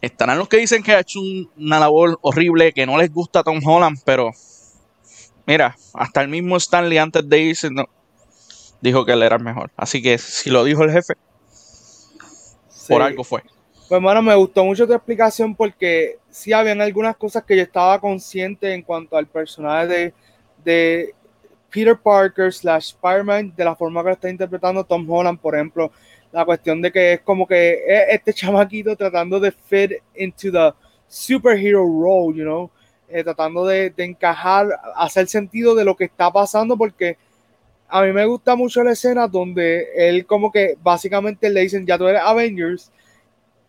[0.00, 1.20] estarán los que dicen que ha hecho
[1.56, 4.30] una labor horrible, que no les gusta Tom Holland, pero
[5.46, 7.70] mira, hasta el mismo Stanley antes de irse
[8.80, 9.70] dijo que él era el mejor.
[9.76, 11.14] Así que si lo dijo el jefe,
[12.88, 13.42] por algo fue.
[13.86, 18.00] Pues bueno, me gustó mucho tu explicación porque sí habían algunas cosas que yo estaba
[18.00, 20.14] consciente en cuanto al personaje de,
[20.64, 21.14] de
[21.70, 25.92] Peter Parker slash Spider-Man, de la forma que lo está interpretando Tom Holland, por ejemplo,
[26.32, 30.72] la cuestión de que es como que este chamaquito tratando de fit into the
[31.06, 32.70] superhero role, you know,
[33.10, 34.66] eh, tratando de, de, encajar,
[34.96, 37.18] hacer sentido de lo que está pasando, porque
[37.86, 41.98] a mí me gusta mucho la escena donde él como que básicamente le dicen, ya
[41.98, 42.90] tú eres Avengers,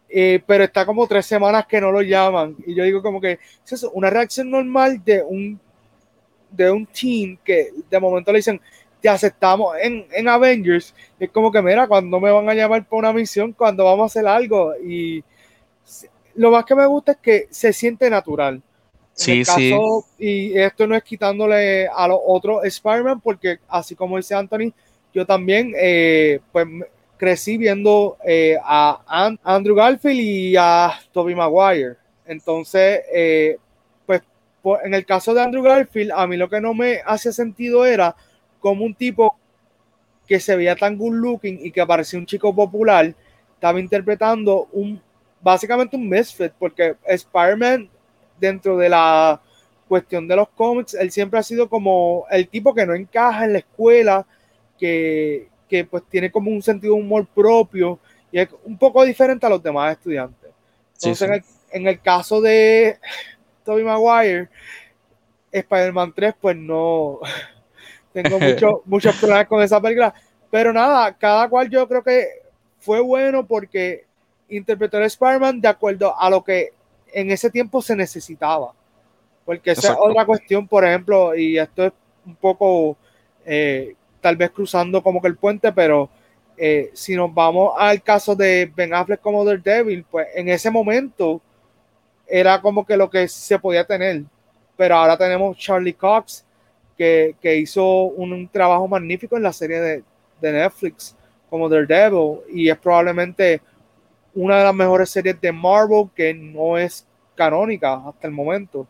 [0.09, 2.55] eh, pero está como tres semanas que no lo llaman.
[2.65, 3.39] Y yo digo como que
[3.69, 5.59] es una reacción normal de un
[6.51, 8.61] de un team que de momento le dicen,
[9.01, 10.93] te aceptamos en, en Avengers.
[11.19, 14.05] es como que, mira, cuando me van a llamar por una misión, cuando vamos a
[14.05, 14.73] hacer algo.
[14.77, 15.23] Y
[16.35, 18.61] lo más que me gusta es que se siente natural.
[19.13, 19.73] Sí, sí.
[20.17, 24.73] Y esto no es quitándole a los otros Spider-Man, porque así como dice Anthony,
[25.13, 26.67] yo también, eh, pues
[27.17, 31.95] crecí viendo eh, a Andrew Garfield y a Tobey Maguire.
[32.25, 33.57] Entonces, eh,
[34.83, 38.15] en el caso de Andrew Garfield, a mí lo que no me hacía sentido era
[38.59, 39.37] como un tipo
[40.27, 43.13] que se veía tan good looking y que parecía un chico popular,
[43.53, 44.99] estaba interpretando un
[45.39, 47.87] básicamente un misfit, porque Spider-Man
[48.39, 49.39] dentro de la
[49.87, 53.53] cuestión de los cómics, él siempre ha sido como el tipo que no encaja en
[53.53, 54.25] la escuela,
[54.79, 57.99] que, que pues tiene como un sentido de humor propio
[58.31, 60.51] y es un poco diferente a los demás estudiantes.
[60.95, 62.97] Entonces, en el caso de,
[63.63, 64.49] Tobey Maguire,
[65.51, 67.19] Spider-Man 3, pues no
[68.13, 70.13] tengo mucho, muchos problemas con esa película.
[70.51, 72.27] Pero nada, cada cual yo creo que
[72.79, 74.05] fue bueno porque
[74.49, 76.71] interpretó a Spider-Man de acuerdo a lo que
[77.11, 78.73] en ese tiempo se necesitaba.
[79.43, 81.93] Porque esa es otra cuestión, por ejemplo, y esto es
[82.25, 82.97] un poco
[83.45, 83.95] eh,
[84.25, 86.09] tal vez cruzando como que el puente, pero
[86.57, 91.39] eh, si nos vamos al caso de Ben Affleck como Daredevil, pues en ese momento
[92.25, 94.23] era como que lo que se podía tener.
[94.75, 96.43] Pero ahora tenemos Charlie Cox,
[96.97, 100.03] que, hizo un, trabajo magnífico en la serie de,
[100.41, 101.15] Netflix
[101.47, 103.61] como Daredevil y es probablemente
[104.33, 108.87] una de las mejores series de Marvel que no es canónica hasta el momento.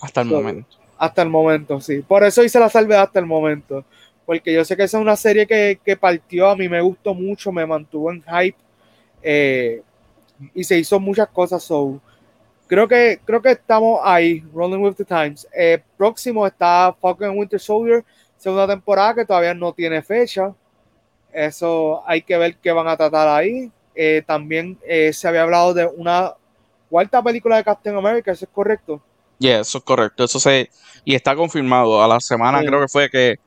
[0.00, 0.76] Hasta el momento.
[0.96, 2.00] Hasta el momento, sí.
[2.00, 3.84] Por eso hice la salvedad hasta el momento.
[4.28, 7.50] Porque yo sé que esa es una serie que, partió, a mí me gustó mucho,
[7.50, 8.58] me mantuvo en hype
[9.22, 9.80] eh,
[10.52, 11.62] y se hizo muchas cosas.
[11.62, 11.98] So,
[12.66, 15.48] creo que, creo que estamos ahí, rolling with the times.
[15.56, 18.04] Eh, próximo está Falcon Winter Soldier,
[18.36, 20.54] segunda temporada que todavía no tiene fecha.
[21.32, 23.72] Eso hay que ver qué van a tratar ahí.
[23.94, 26.34] Eh, también eh, se había hablado de una
[26.90, 29.00] cuarta película de Captain America, ¿eso es correcto?
[29.38, 30.24] Yeah, eso es correcto.
[30.24, 30.68] Eso se
[31.02, 32.02] y está confirmado.
[32.02, 33.38] A la semana creo que fue que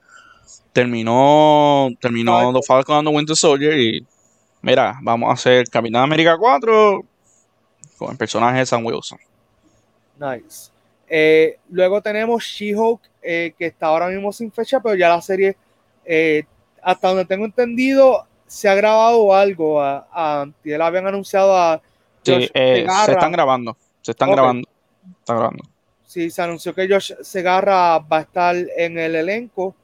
[0.74, 4.06] terminó terminó The Falcon and the Winter Soldier y
[4.62, 7.04] mira, vamos a hacer Capitán América 4
[7.98, 9.20] con el personaje de Sam Wilson.
[10.20, 10.72] Nice.
[11.08, 15.58] Eh, luego tenemos She-Hulk, eh, que está ahora mismo sin fecha, pero ya la serie,
[16.06, 16.46] eh,
[16.82, 19.82] hasta donde tengo entendido, se ha grabado algo.
[19.82, 20.46] A, a
[20.82, 21.82] habían anunciado a.
[22.24, 23.76] Sí, se están grabando.
[24.02, 24.68] Se están grabando.
[25.20, 25.64] Están grabando.
[26.06, 29.76] Sí, se anunció que Josh Segarra va a estar en el elenco.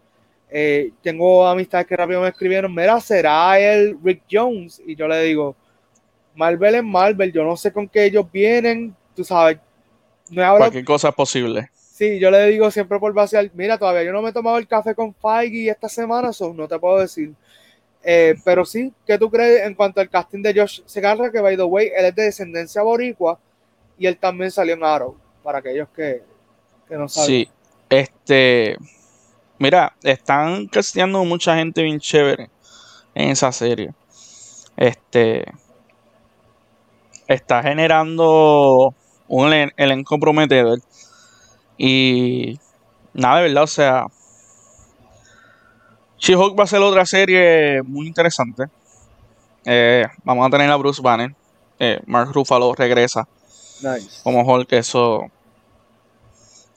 [1.01, 4.81] Tengo amistades que rápido me escribieron: Mira, será el Rick Jones.
[4.85, 5.55] Y yo le digo:
[6.35, 9.57] Marvel es Marvel, yo no sé con qué ellos vienen, tú sabes,
[10.29, 10.65] no he hablado.
[10.65, 11.69] Cualquier cosa es posible.
[11.73, 14.67] Sí, yo le digo siempre por vaciar, mira, todavía yo no me he tomado el
[14.67, 17.33] café con Feige esta semana, so no te puedo decir.
[18.03, 21.31] Eh, pero sí, ¿qué tú crees en cuanto al casting de Josh Segarra?
[21.31, 23.39] Que, by the way, él es de descendencia boricua
[23.97, 26.21] y él también salió en Arrow, para aquellos que,
[26.87, 27.27] que no saben.
[27.27, 27.49] Sí,
[27.89, 28.77] este.
[29.59, 32.49] Mira, están casteando mucha gente bien chévere
[33.15, 33.93] en esa serie.
[34.75, 35.45] Este.
[37.27, 38.93] Está generando
[39.27, 40.79] un elen- elenco prometedor.
[41.77, 42.59] Y.
[43.13, 44.05] Nada, de verdad, o sea.
[46.19, 48.65] She-Hulk va a ser otra serie muy interesante.
[49.65, 51.33] Eh, vamos a tener a Bruce Banner.
[51.79, 53.27] Eh, Mark Ruffalo regresa
[53.81, 54.21] Nice.
[54.23, 55.25] como Hulk, eso.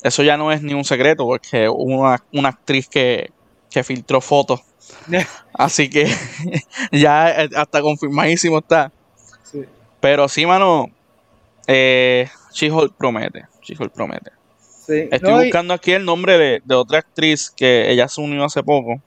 [0.03, 3.31] Eso ya no es ni un secreto, porque hubo una, una actriz que,
[3.71, 4.61] que filtró fotos.
[5.55, 6.11] Así que
[6.93, 8.91] ya eh, hasta confirmadísimo está.
[9.45, 9.65] Sí.
[10.01, 10.87] Pero sí, mano.
[11.67, 13.45] Eh, She-Hulk promete.
[13.63, 14.31] She-Hulk promete.
[14.87, 15.09] Sí.
[15.11, 18.45] Estoy No, y- buscando aquí el nombre de, de otra actriz que ella se unió
[18.45, 19.01] hace poco.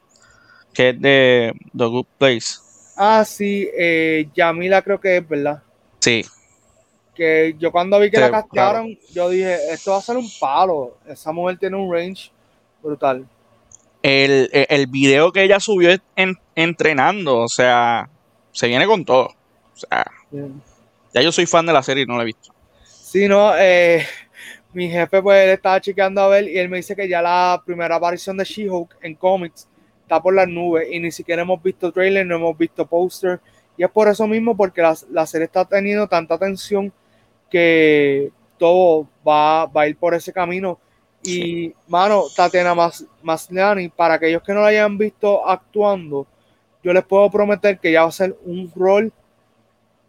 [0.73, 2.60] Que es de The Good Place.
[2.95, 5.62] ah, sí, eh, Yamila creo que es, ¿verdad?
[5.99, 6.23] Sí,
[7.15, 10.28] Que yo cuando vi que Sí, la castearon, yo dije, esto va a ser un
[10.39, 10.97] palo.
[11.08, 12.32] Esa mujer tiene un range
[12.82, 13.26] brutal.
[14.02, 18.10] el, el- el video que ella subió es en- entrenando, o sea,
[18.52, 19.28] se viene con todo.
[19.28, 20.06] O sea,
[21.13, 22.54] ya yo soy fan de la serie y no la he visto.
[22.84, 24.06] Sí, no, eh,
[24.73, 27.62] mi jefe pues él estaba chequeando a ver y él me dice que ya la
[27.65, 29.67] primera aparición de She-Hulk en cómics
[30.02, 33.39] está por las nubes y ni siquiera hemos visto trailer, no hemos visto póster
[33.78, 36.91] y es por eso mismo porque la, la serie está teniendo tanta atención
[37.54, 40.80] que todo va, va a ir por ese camino
[41.24, 46.26] y mano, Tatiana Mas, Maslany, para aquellos que no la hayan visto actuando,
[46.84, 49.13] yo les puedo prometer que ya va a ser un rol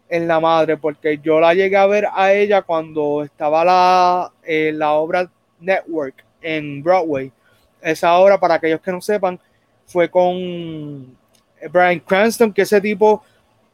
[0.09, 4.71] en la madre, porque yo la llegué a ver a ella cuando estaba la, eh,
[4.73, 5.29] la obra
[5.59, 7.31] Network en Broadway.
[7.81, 9.39] Esa obra, para aquellos que no sepan,
[9.85, 11.15] fue con
[11.71, 13.23] Brian Cranston, que ese tipo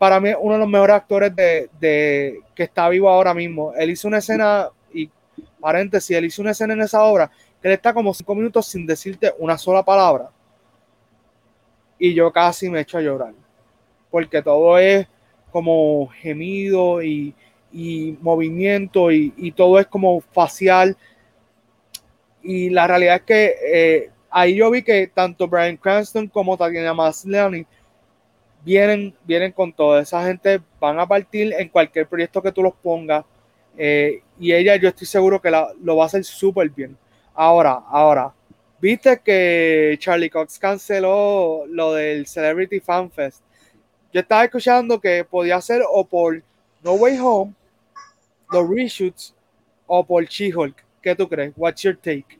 [0.01, 3.71] para mí uno de los mejores actores de, de- que está vivo ahora mismo.
[3.75, 5.07] Él hizo una escena, y
[5.59, 7.29] paréntesis, él hizo una escena en esa obra
[7.61, 10.31] que él está como cinco minutos sin decirte una sola palabra.
[11.99, 13.35] Y yo casi me echo a llorar.
[14.09, 15.05] Porque todo es
[15.51, 17.35] como gemido y,
[17.71, 20.97] y movimiento y, y todo es como facial.
[22.41, 26.95] Y la realidad es que eh, ahí yo vi que tanto Brian Cranston como Tatiana
[26.95, 27.67] Maslany
[28.63, 29.99] vienen, vienen con todo.
[29.99, 33.25] Esa gente van a partir en cualquier proyecto que tú los pongas.
[33.77, 36.97] eh, y ella, yo estoy seguro que la- lo va a hacer súper bien.
[37.33, 38.33] Ahora, ahora,
[38.81, 43.41] viste que Charlie Cox canceló lo del Celebrity Fan Fest.
[44.13, 46.43] Yo estaba escuchando que podía ser o por
[46.83, 47.53] No Way Home,
[48.51, 49.33] los reshoots,
[49.87, 50.75] o por She-Hulk.
[51.01, 51.53] ¿Qué tú crees?
[51.57, 52.39] What's your take?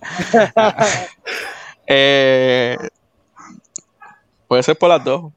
[1.86, 2.76] Eh,
[4.50, 5.32] puede ser por las dos.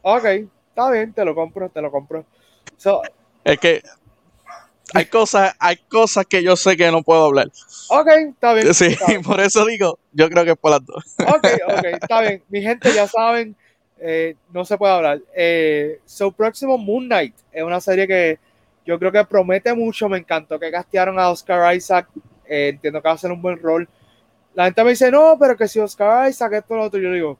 [0.00, 2.24] ok, está bien, te lo compro, te lo compro.
[2.78, 3.02] So,
[3.44, 3.82] Es que
[4.94, 7.48] hay cosas, hay cosas que yo sé que no puedo hablar.
[7.90, 8.72] ok, está bien.
[8.72, 9.20] Sí, está bien.
[9.22, 11.04] por eso digo, yo creo que es por las dos.
[11.18, 12.42] Ok, ok, está bien.
[12.48, 13.54] Mi gente ya saben,
[13.98, 15.20] eh, no se puede hablar.
[15.34, 18.38] Eh, so, próximo Moon Knight es una serie que
[18.86, 20.08] yo creo que promete mucho.
[20.08, 22.08] Me encantó que castearon a Oscar Isaac.
[22.46, 23.86] Eh, entiendo que va a ser un buen rol.
[24.54, 26.98] La gente me dice, no, pero que si Oscar Isaac, esto, lo otro.
[26.98, 27.38] Yo digo,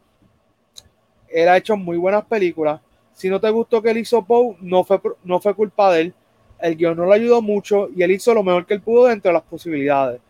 [1.30, 2.80] él ha hecho muy buenas películas.
[3.14, 6.14] Si no te gustó que él hizo Poe, no fue, no fue culpa de él.
[6.58, 9.30] El guion no le ayudó mucho y él hizo lo mejor que él pudo dentro
[9.30, 10.20] de las posibilidades.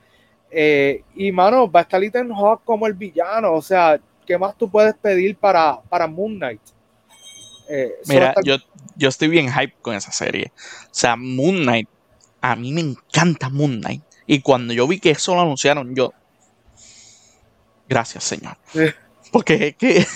[0.50, 3.52] Eh, y mano, va a estar Ethan Hawke como el villano.
[3.52, 6.60] O sea, ¿qué más tú puedes pedir para, para Moon Knight?
[7.68, 8.56] Eh, Mira, estar- yo,
[8.96, 10.52] yo estoy bien hype con esa serie.
[10.84, 11.88] O sea, Moon Knight,
[12.40, 14.02] a mí me encanta Moon Knight.
[14.26, 16.12] Y cuando yo vi que eso lo anunciaron, yo.
[17.88, 18.56] Gracias, Señor.
[19.32, 20.06] Porque es que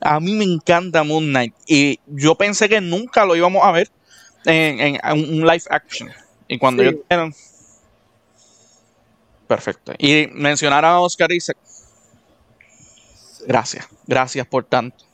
[0.00, 1.54] a mí me encanta Moon Knight.
[1.66, 3.88] Y yo pensé que nunca lo íbamos a ver
[4.44, 6.10] en, en- en un live action.
[6.48, 6.90] Y cuando Sí.
[6.90, 7.34] dijeron.
[9.46, 9.92] Perfecto.
[9.98, 11.56] Y mencionar a Oscar Isaac.
[13.46, 13.88] Gracias.
[14.06, 15.04] Gracias por tanto.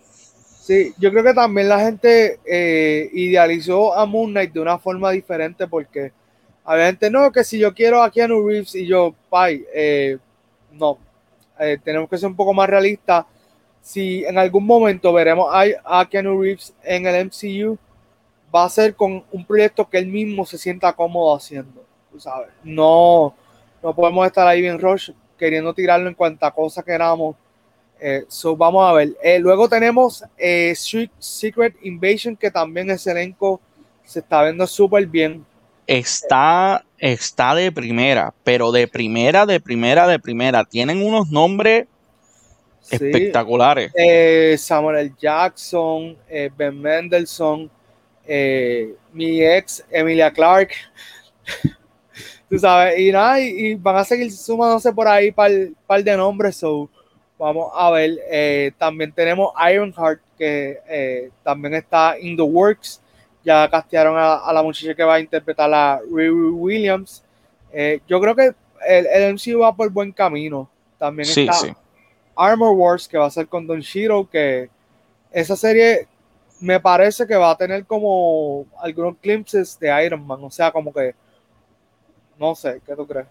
[0.60, 5.12] Sí, yo creo que también la gente eh, idealizó a Moon Knight de una forma
[5.12, 6.12] diferente porque
[6.64, 10.18] había gente, no, que si yo quiero a Keanu Reeves y yo, pay, eh,
[10.72, 10.98] no,
[11.58, 13.24] Eh, tenemos que ser un poco más realistas.
[13.86, 17.78] Si en algún momento veremos a, a Keanu Reeves en el MCU,
[18.52, 21.84] va a ser con un proyecto que él mismo se sienta cómodo haciendo,
[22.18, 22.48] sabes.
[22.64, 23.32] No,
[23.80, 27.36] no podemos estar ahí bien rush queriendo tirarlo en cuanta cosa queramos.
[28.00, 29.16] Eh, so vamos a ver.
[29.22, 30.74] Eh, luego tenemos eh,
[31.20, 33.60] Secret Invasion, que también ese elenco
[34.04, 35.46] se está viendo súper bien.
[35.86, 40.64] está, está de primera, pero de primera, de primera, de primera.
[40.64, 41.86] Tienen unos nombres
[42.86, 42.94] Sí.
[42.94, 43.92] espectaculares.
[43.96, 45.12] Eh, Samuel L.
[45.18, 47.68] Jackson, eh, Ben Mendelssohn,
[48.24, 50.70] eh, mi ex Emilia Clark.
[52.48, 55.50] Tú sabes, y nada, y, y van a seguir sumándose por ahí par,
[55.84, 56.56] par de nombres.
[56.56, 56.88] So,
[57.36, 58.72] vamos a ver.
[58.78, 63.02] También tenemos Ironheart, que también está in the works.
[63.42, 67.24] Ya castearon a, a la muchacha que va a interpretar a Riri Williams.
[68.06, 68.52] Yo creo que
[68.86, 70.70] el, el MCU va por buen camino.
[70.98, 71.72] También Sí, está sí.
[72.36, 74.68] Armor Wars, que va a ser con Don Shiro, que
[75.32, 76.06] esa serie
[76.60, 80.92] me parece que va a tener como algunos glimpses de Iron Man, o sea, como
[80.92, 81.14] que
[82.38, 83.26] no sé, ¿qué tú crees?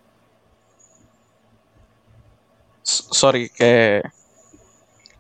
[2.83, 4.01] Sorry, que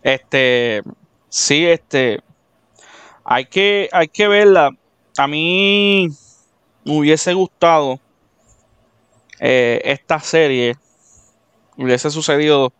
[0.03, 0.83] este
[1.29, 2.19] sí, este
[3.23, 4.69] hay que hay que verla.
[5.17, 6.09] A mí
[6.83, 7.99] me hubiese gustado
[9.39, 10.75] eh, esta serie
[11.77, 12.71] hubiese sucedido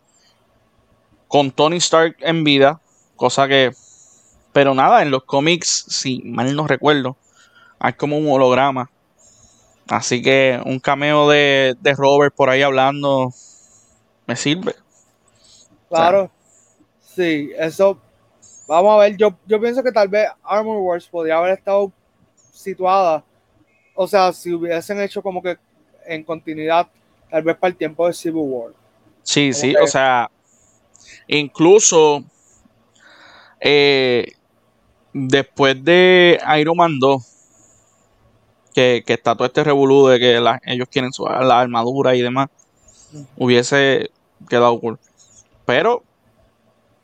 [1.28, 2.80] con Tony Stark en vida,
[3.16, 3.72] cosa que
[4.54, 7.18] pero nada, en los cómics, si mal no recuerdo,
[7.80, 8.90] hay como un holograma.
[9.88, 13.32] Así que un cameo de, de Robert por ahí hablando
[14.28, 14.76] me sirve.
[15.90, 16.32] Claro,
[17.02, 17.98] sí, eso
[18.68, 21.92] vamos a ver, yo, yo pienso que tal vez Armor Wars podría haber estado
[22.52, 23.24] situada,
[23.96, 25.58] o sea, si hubiesen hecho como que
[26.06, 26.88] en continuidad,
[27.30, 28.72] tal vez para el tiempo de Civil War.
[29.24, 30.30] Sí, Como sí, que- o sea,
[31.28, 32.24] incluso
[33.60, 34.34] eh,
[35.14, 37.24] después de Iron Man 2,
[38.74, 42.22] que, que está todo este revolú de que la- ellos quieren su, la armadura y
[42.22, 42.50] demás,
[43.38, 44.10] hubiese
[44.50, 45.00] quedado cool.
[45.66, 46.04] Pero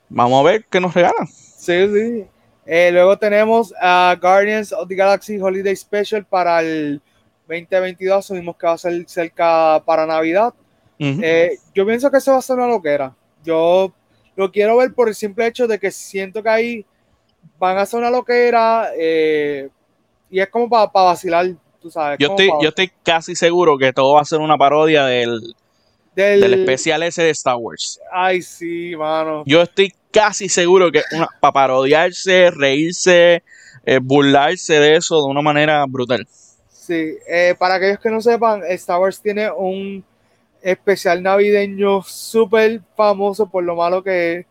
[0.09, 1.27] vamos a ver qué nos regalan.
[1.27, 2.25] Sí, sí.
[2.65, 7.01] Eh, luego tenemos a Guardians of the Galaxy Holiday Special para el
[7.47, 8.17] 2022.
[8.17, 10.53] Asumimos que va a ser cerca para Navidad.
[11.23, 13.15] Eh, yo pienso que eso va a ser una loquera.
[13.43, 13.91] Yo
[14.35, 16.85] lo quiero ver por el simple hecho de que siento que ahí
[17.59, 19.69] van a ser una loquera eh,
[20.29, 21.47] y es como para vacilar,
[21.81, 22.17] tú sabes.
[22.19, 25.39] yo, estoy, pa- yo estoy casi seguro que todo va a ser una parodia del,
[26.15, 27.99] del, del especial ese de Star Wars.
[28.11, 29.43] Ay, sí, mano.
[29.45, 31.01] Yo estoy casi seguro que
[31.39, 33.43] para parodiarse, reírse,
[33.85, 36.27] eh, burlarse de eso de una manera brutal.
[36.69, 40.03] Sí, eh, para aquellos que no sepan, Star Wars tiene un
[40.61, 44.45] especial navideño súper famoso por lo malo que es.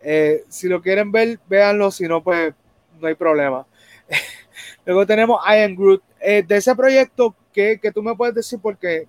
[0.00, 2.54] Eh, si lo quieren ver, véanlo, si no, pues
[3.00, 3.66] no hay problema.
[4.84, 6.02] Luego tenemos I Am Groot.
[6.20, 8.58] Eh, de ese proyecto, ¿qué, qué tú me puedes decir?
[8.62, 9.06] Porque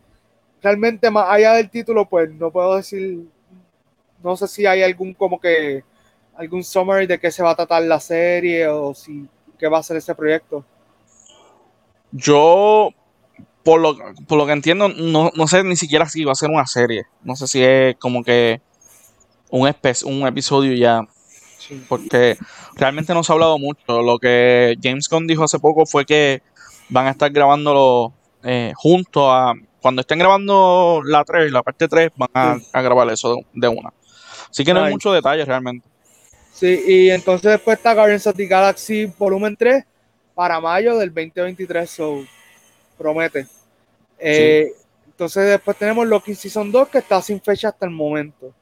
[0.61, 3.25] realmente más allá del título, pues no puedo decir,
[4.23, 5.83] no sé si hay algún como que,
[6.35, 9.27] algún summary de qué se va a tratar la serie o si
[9.57, 10.63] qué va a ser ese proyecto.
[12.11, 12.91] Yo,
[13.67, 13.97] por lo,
[14.29, 17.03] por lo que entiendo, no, no sé ni siquiera si va a ser una serie.
[17.21, 18.61] No sé si es como que
[19.49, 19.69] un,
[20.05, 21.05] un episodio ya.
[21.59, 21.83] Sí.
[21.89, 22.37] Porque
[22.75, 24.01] realmente no se ha hablado mucho.
[24.01, 26.41] Lo que James Gunn dijo hace poco fue que
[26.87, 29.53] van a estar grabándolo eh, junto a.
[29.81, 32.67] Cuando estén grabando la 3, la parte 3, van a, Sí.
[32.71, 33.91] a grabar eso de, una.
[34.49, 35.85] Así que no hay muchos detalles realmente.
[36.53, 39.83] Sí, y entonces después está Guardians of the Galaxy Volumen 3
[40.33, 42.23] para mayo del 2023, so
[42.97, 43.56] promete.
[44.19, 44.71] Eh,
[45.07, 48.53] Entonces después tenemos Loki Season 2 que está sin fecha hasta el momento.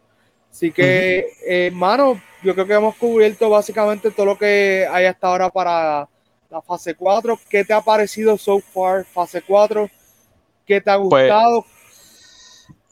[0.49, 5.27] Así que, eh, hermano, yo creo que hemos cubierto básicamente todo lo que hay hasta
[5.27, 6.07] ahora para
[6.49, 7.37] la fase 4.
[7.49, 9.89] ¿Qué te ha parecido so far, fase 4?
[10.65, 11.65] ¿Qué te ha Pues, gustado?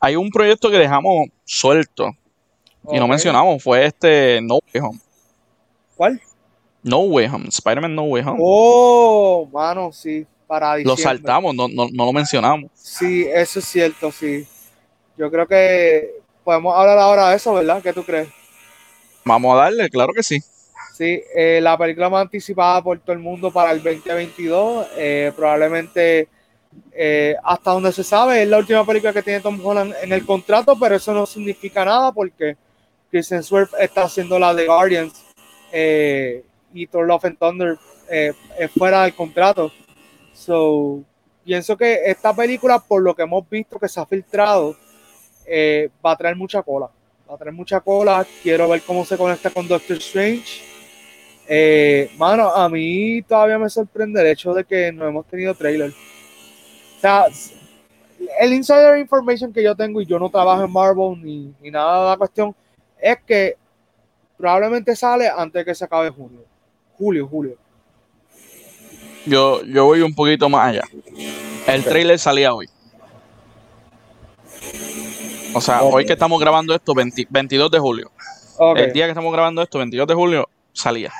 [0.02, 2.10] Hay un proyecto que dejamos suelto
[2.92, 5.00] y no mencionamos, fue este No Way Home.
[5.96, 6.22] ¿Cuál?
[6.84, 8.40] No Way Home, Spider-Man No Way Home.
[8.42, 12.70] Oh, mano, sí, para lo saltamos, no, no, no lo mencionamos.
[12.76, 14.46] Sí, eso es cierto, sí.
[15.18, 16.12] Yo creo que
[16.44, 17.82] podemos hablar ahora de eso, ¿verdad?
[17.82, 18.30] ¿Qué tú crees?
[19.26, 20.40] Vamos a darle, claro que sí.
[20.96, 26.28] Sí, eh, la película más anticipada por todo el mundo para el 2022, eh, probablemente
[26.92, 30.24] eh, hasta donde se sabe, es la última película que tiene Tom Holland en el
[30.24, 32.58] contrato, pero eso no significa nada porque
[33.10, 35.14] Chris Hemsworth está haciendo la de Guardians
[35.72, 36.44] eh,
[36.76, 37.78] y Thor Love and Thunder
[38.08, 39.72] es fuera del contrato.
[40.34, 41.04] So,
[41.44, 44.76] pienso que esta película, por lo que hemos visto que se ha filtrado,
[45.46, 46.90] eh, va a traer mucha cola.
[47.30, 48.26] Va a traer mucha cola.
[48.42, 50.62] Quiero ver cómo se conecta con Doctor Strange.
[51.48, 55.92] Eh, mano, a mí todavía me sorprende el hecho de que no hemos tenido trailer.
[55.92, 57.26] O sea,
[58.40, 62.04] el insider information que yo tengo y yo no trabajo en Marvel ni, ni nada
[62.04, 62.56] de la cuestión
[63.00, 63.58] es que
[64.38, 66.46] probablemente sale antes de que se acabe junio.
[66.98, 67.58] Julio, julio.
[69.26, 70.84] Yo, yo voy un poquito más allá.
[71.68, 72.70] El trailer salía hoy.
[75.54, 78.12] O sea, hoy que estamos grabando esto, 22 de julio.
[78.76, 81.12] El día que estamos grabando esto, 22 de julio, salía.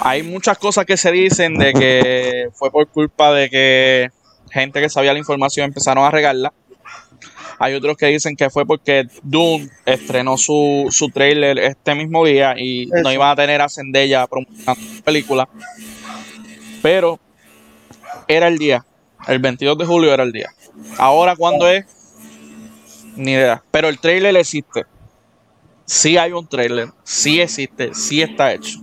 [0.00, 4.10] Hay muchas cosas que se dicen de que fue por culpa de que
[4.50, 6.52] gente que sabía la información empezaron a regarla.
[7.58, 12.54] Hay otros que dicen que fue porque Doom estrenó su, su trailer este mismo día
[12.56, 15.48] y no iban a tener a Zendaya promocionando la película.
[16.82, 17.18] Pero
[18.28, 18.84] era el día.
[19.26, 20.50] El 22 de julio era el día.
[20.98, 21.84] Ahora, ¿cuándo es?
[23.16, 23.62] Ni idea.
[23.70, 24.86] Pero el trailer existe.
[25.84, 26.90] Sí hay un trailer.
[27.02, 27.94] Sí existe.
[27.94, 28.78] Sí está hecho.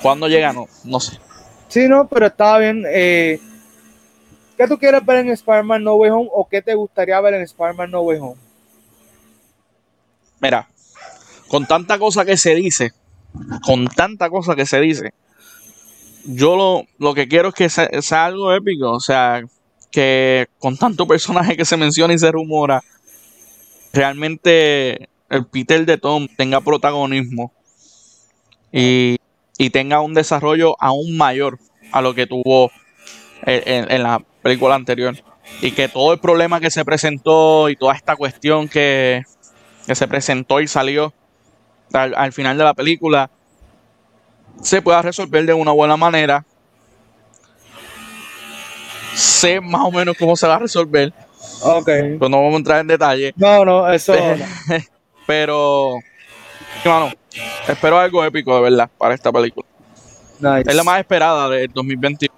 [0.00, 0.52] ¿Cuándo llega?
[0.52, 1.18] No, no sé.
[1.68, 2.84] Sí, no, pero estaba bien.
[2.88, 3.40] Eh,
[4.58, 7.42] ¿Qué tú quieres ver en Spider-Man No Way Home o qué te gustaría ver en
[7.42, 8.40] Spider-Man No Way Home?
[10.40, 10.68] Mira,
[11.46, 12.92] con tanta cosa que se dice,
[13.62, 15.14] con tanta cosa que se dice,
[16.24, 18.90] yo lo, lo que quiero es que sea, algo épico.
[18.90, 19.44] O sea,
[19.92, 22.82] que con tanto personaje que se menciona y se rumora,
[23.92, 27.52] realmente el Peter de Tom tenga protagonismo
[28.72, 29.18] y,
[29.56, 31.60] y tenga un desarrollo aún mayor
[31.92, 32.72] a lo que tuvo
[33.42, 35.14] en, la película anterior.
[35.60, 39.24] Y que todo el problema que se presentó y toda esta cuestión que,
[39.86, 41.12] se presentó y salió
[41.92, 43.30] al, final de la película
[44.62, 46.44] se pueda resolver de una buena manera.
[49.14, 51.12] Sé más o menos cómo se va a resolver.
[51.62, 51.86] Ok.
[51.86, 53.32] Pero no vamos a entrar en detalle.
[53.36, 54.14] No, no, eso.
[55.26, 55.98] Pero,
[56.84, 57.12] bueno,
[57.66, 59.66] espero algo épico de verdad para esta película.
[60.64, 62.37] Es la más esperada del 2021.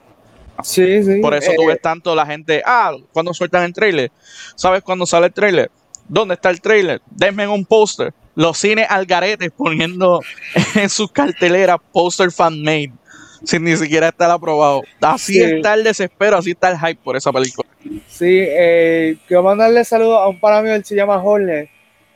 [0.65, 1.21] Sí, sí.
[1.21, 4.11] Por eso tú ves eh, tanto la gente, ah, cuando sueltan el trailer.
[4.55, 5.71] ¿Sabes cuándo sale el trailer?
[6.09, 7.01] ¿Dónde está el trailer?
[7.11, 8.13] Denme un póster.
[8.35, 10.21] Los cines algaretes poniendo
[10.75, 12.93] en sus carteleras póster fan made
[13.45, 14.83] sin ni siquiera estar aprobado.
[15.01, 17.69] Así está el desespero, así está el hype por esa película.
[18.07, 21.71] Sí, eh, quiero mandarle saludos a un pana mío, él se llama Jorge,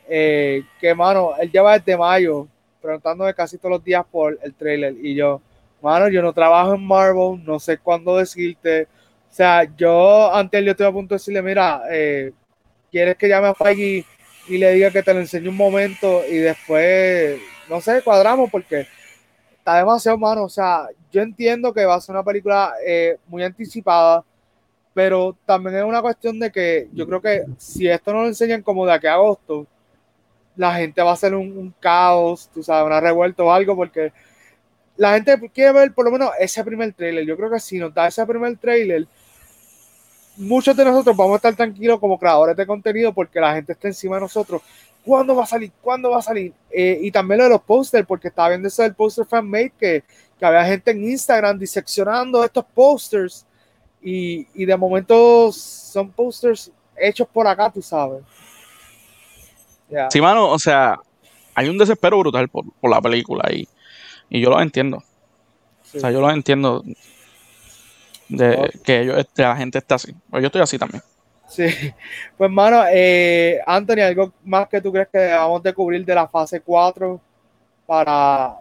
[0.09, 2.47] eh, que mano, él lleva desde mayo
[2.84, 5.40] preguntándome casi todos los días por el trailer y yo,
[5.85, 8.89] mano, yo no trabajo en Marvel, no sé cuándo decirte.
[9.30, 12.32] O sea, yo antes yo estoy a punto de decirle, mira, eh,
[12.91, 14.07] ¿quieres que llame a Feige
[14.49, 18.87] y le diga que te lo enseñe un momento y después, no sé, cuadramos porque
[19.59, 20.45] está demasiado, mano.
[20.45, 24.24] O sea, yo entiendo que va a ser una película eh, muy anticipada,
[24.95, 28.62] pero también es una cuestión de que yo creo que si esto no lo enseñan
[28.62, 29.66] como de aquí a agosto,
[30.57, 34.12] la gente va a hacer un, un caos, tú sabes, una revuelta o algo, porque
[34.97, 37.26] la gente quiere ver por lo menos ese primer trailer.
[37.26, 39.07] Yo creo que si nos da ese primer trailer,
[40.36, 43.88] muchos de nosotros vamos a estar tranquilos como creadores de contenido porque la gente está
[43.88, 44.62] encima de nosotros.
[45.05, 45.70] ¿Cuándo va a salir?
[45.82, 46.53] ¿Cuándo va a salir?
[46.70, 50.03] Eh, y también lo de los posters, porque estaba viendo eso del poster fanmade que,
[50.38, 53.45] que había gente en Instagram diseccionando estos posters
[54.01, 58.22] y, y de momento son posters hechos por acá, tú sabes.
[60.11, 60.99] Sí, mano, o sea,
[61.55, 63.68] hay un desespero brutal por, por la película y
[64.35, 64.97] y yo lo entiendo.
[64.97, 66.82] O sea, yo lo entiendo
[68.28, 70.12] de que ellos, la gente está así.
[70.28, 71.03] Pues yo estoy así también.
[71.49, 71.66] Sí.
[72.37, 76.26] Pues, mano, eh, Anthony, ¿algo más que tú crees que vamos a cubrir de la
[76.26, 77.20] fase 4
[77.87, 78.57] para,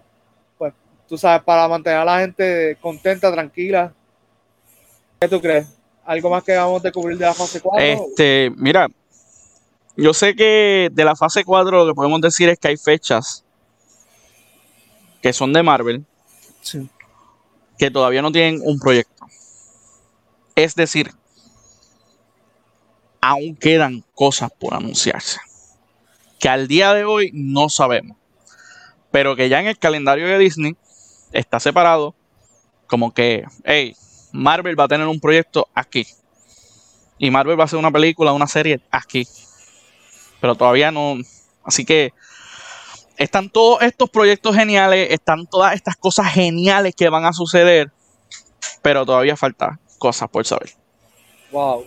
[0.59, 0.75] pues,
[1.09, 3.91] tú sabes, para mantener a la gente contenta, tranquila?
[5.19, 5.75] ¿Qué tú crees?
[6.05, 7.83] ¿Algo más que vamos a cubrir de la fase 4?
[7.83, 8.87] Este, mira,
[9.97, 13.43] yo sé que de la fase 4 lo que podemos decir es que hay fechas
[15.23, 16.05] que son de Marvel,
[17.77, 19.25] que todavía no tienen un proyecto.
[20.53, 21.11] Es decir,
[23.21, 25.39] aún quedan cosas por anunciarse.
[26.39, 28.17] Que al día de hoy no sabemos.
[29.11, 30.75] Pero que ya en el calendario de Disney
[31.31, 32.15] está separado
[32.87, 33.95] como que, hey,
[34.33, 36.05] Marvel va a tener un proyecto aquí.
[37.17, 39.25] Y Marvel va a hacer una película, una serie aquí.
[40.41, 41.15] Pero todavía no.
[41.63, 42.11] Así que
[43.23, 47.91] están todos estos proyectos geniales, están todas estas cosas geniales que van a suceder,
[48.81, 50.71] pero todavía falta cosas por saber.
[51.51, 51.85] Wow.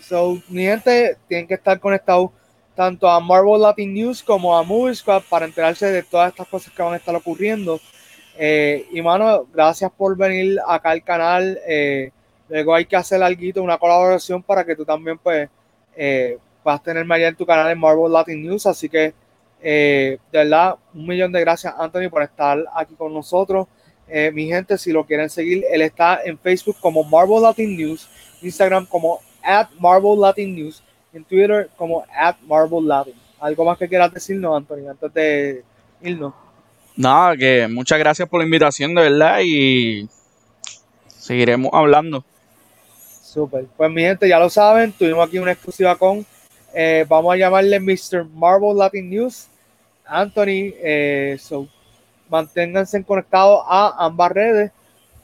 [0.00, 2.30] So, mi gente, tienen que estar conectados
[2.74, 4.98] tanto a Marvel Latin News como a Movie
[5.30, 7.80] para enterarse de todas estas cosas que van a estar ocurriendo.
[8.36, 11.58] Eh, y mano, gracias por venir acá al canal.
[11.66, 12.10] Eh,
[12.48, 15.48] luego hay que hacer algo, una colaboración para que tú también pues
[15.96, 18.66] eh, puedas tenerme allá en tu canal en Marvel Latin News.
[18.66, 19.14] Así que
[19.66, 23.66] eh, de verdad, un millón de gracias, Anthony, por estar aquí con nosotros.
[24.06, 28.06] Eh, mi gente, si lo quieren seguir, él está en Facebook como Marvel Latin News,
[28.42, 30.82] Instagram como at Marvel Latin News,
[31.14, 33.14] en Twitter como at Marvel Latin.
[33.40, 35.64] ¿Algo más que quieras decirnos, Anthony, antes de
[36.02, 36.34] irnos?
[36.94, 40.06] Nada, que muchas gracias por la invitación, de verdad, y
[41.08, 42.22] seguiremos hablando.
[43.22, 43.64] Super.
[43.78, 46.24] Pues mi gente, ya lo saben, tuvimos aquí una exclusiva con,
[46.74, 48.26] eh, vamos a llamarle Mr.
[48.26, 49.48] Marvel Latin News,
[50.06, 50.72] Anthony.
[50.76, 51.38] Eh,
[52.28, 54.72] manténganse conectados a ambas redes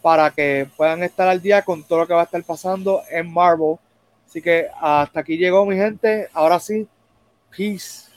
[0.02, 3.32] para que puedan estar al día con todo lo que va a estar pasando en
[3.32, 3.76] Marvel.
[4.26, 6.28] Así que hasta aquí llegó mi gente.
[6.32, 6.86] Ahora sí,
[7.56, 8.09] peace.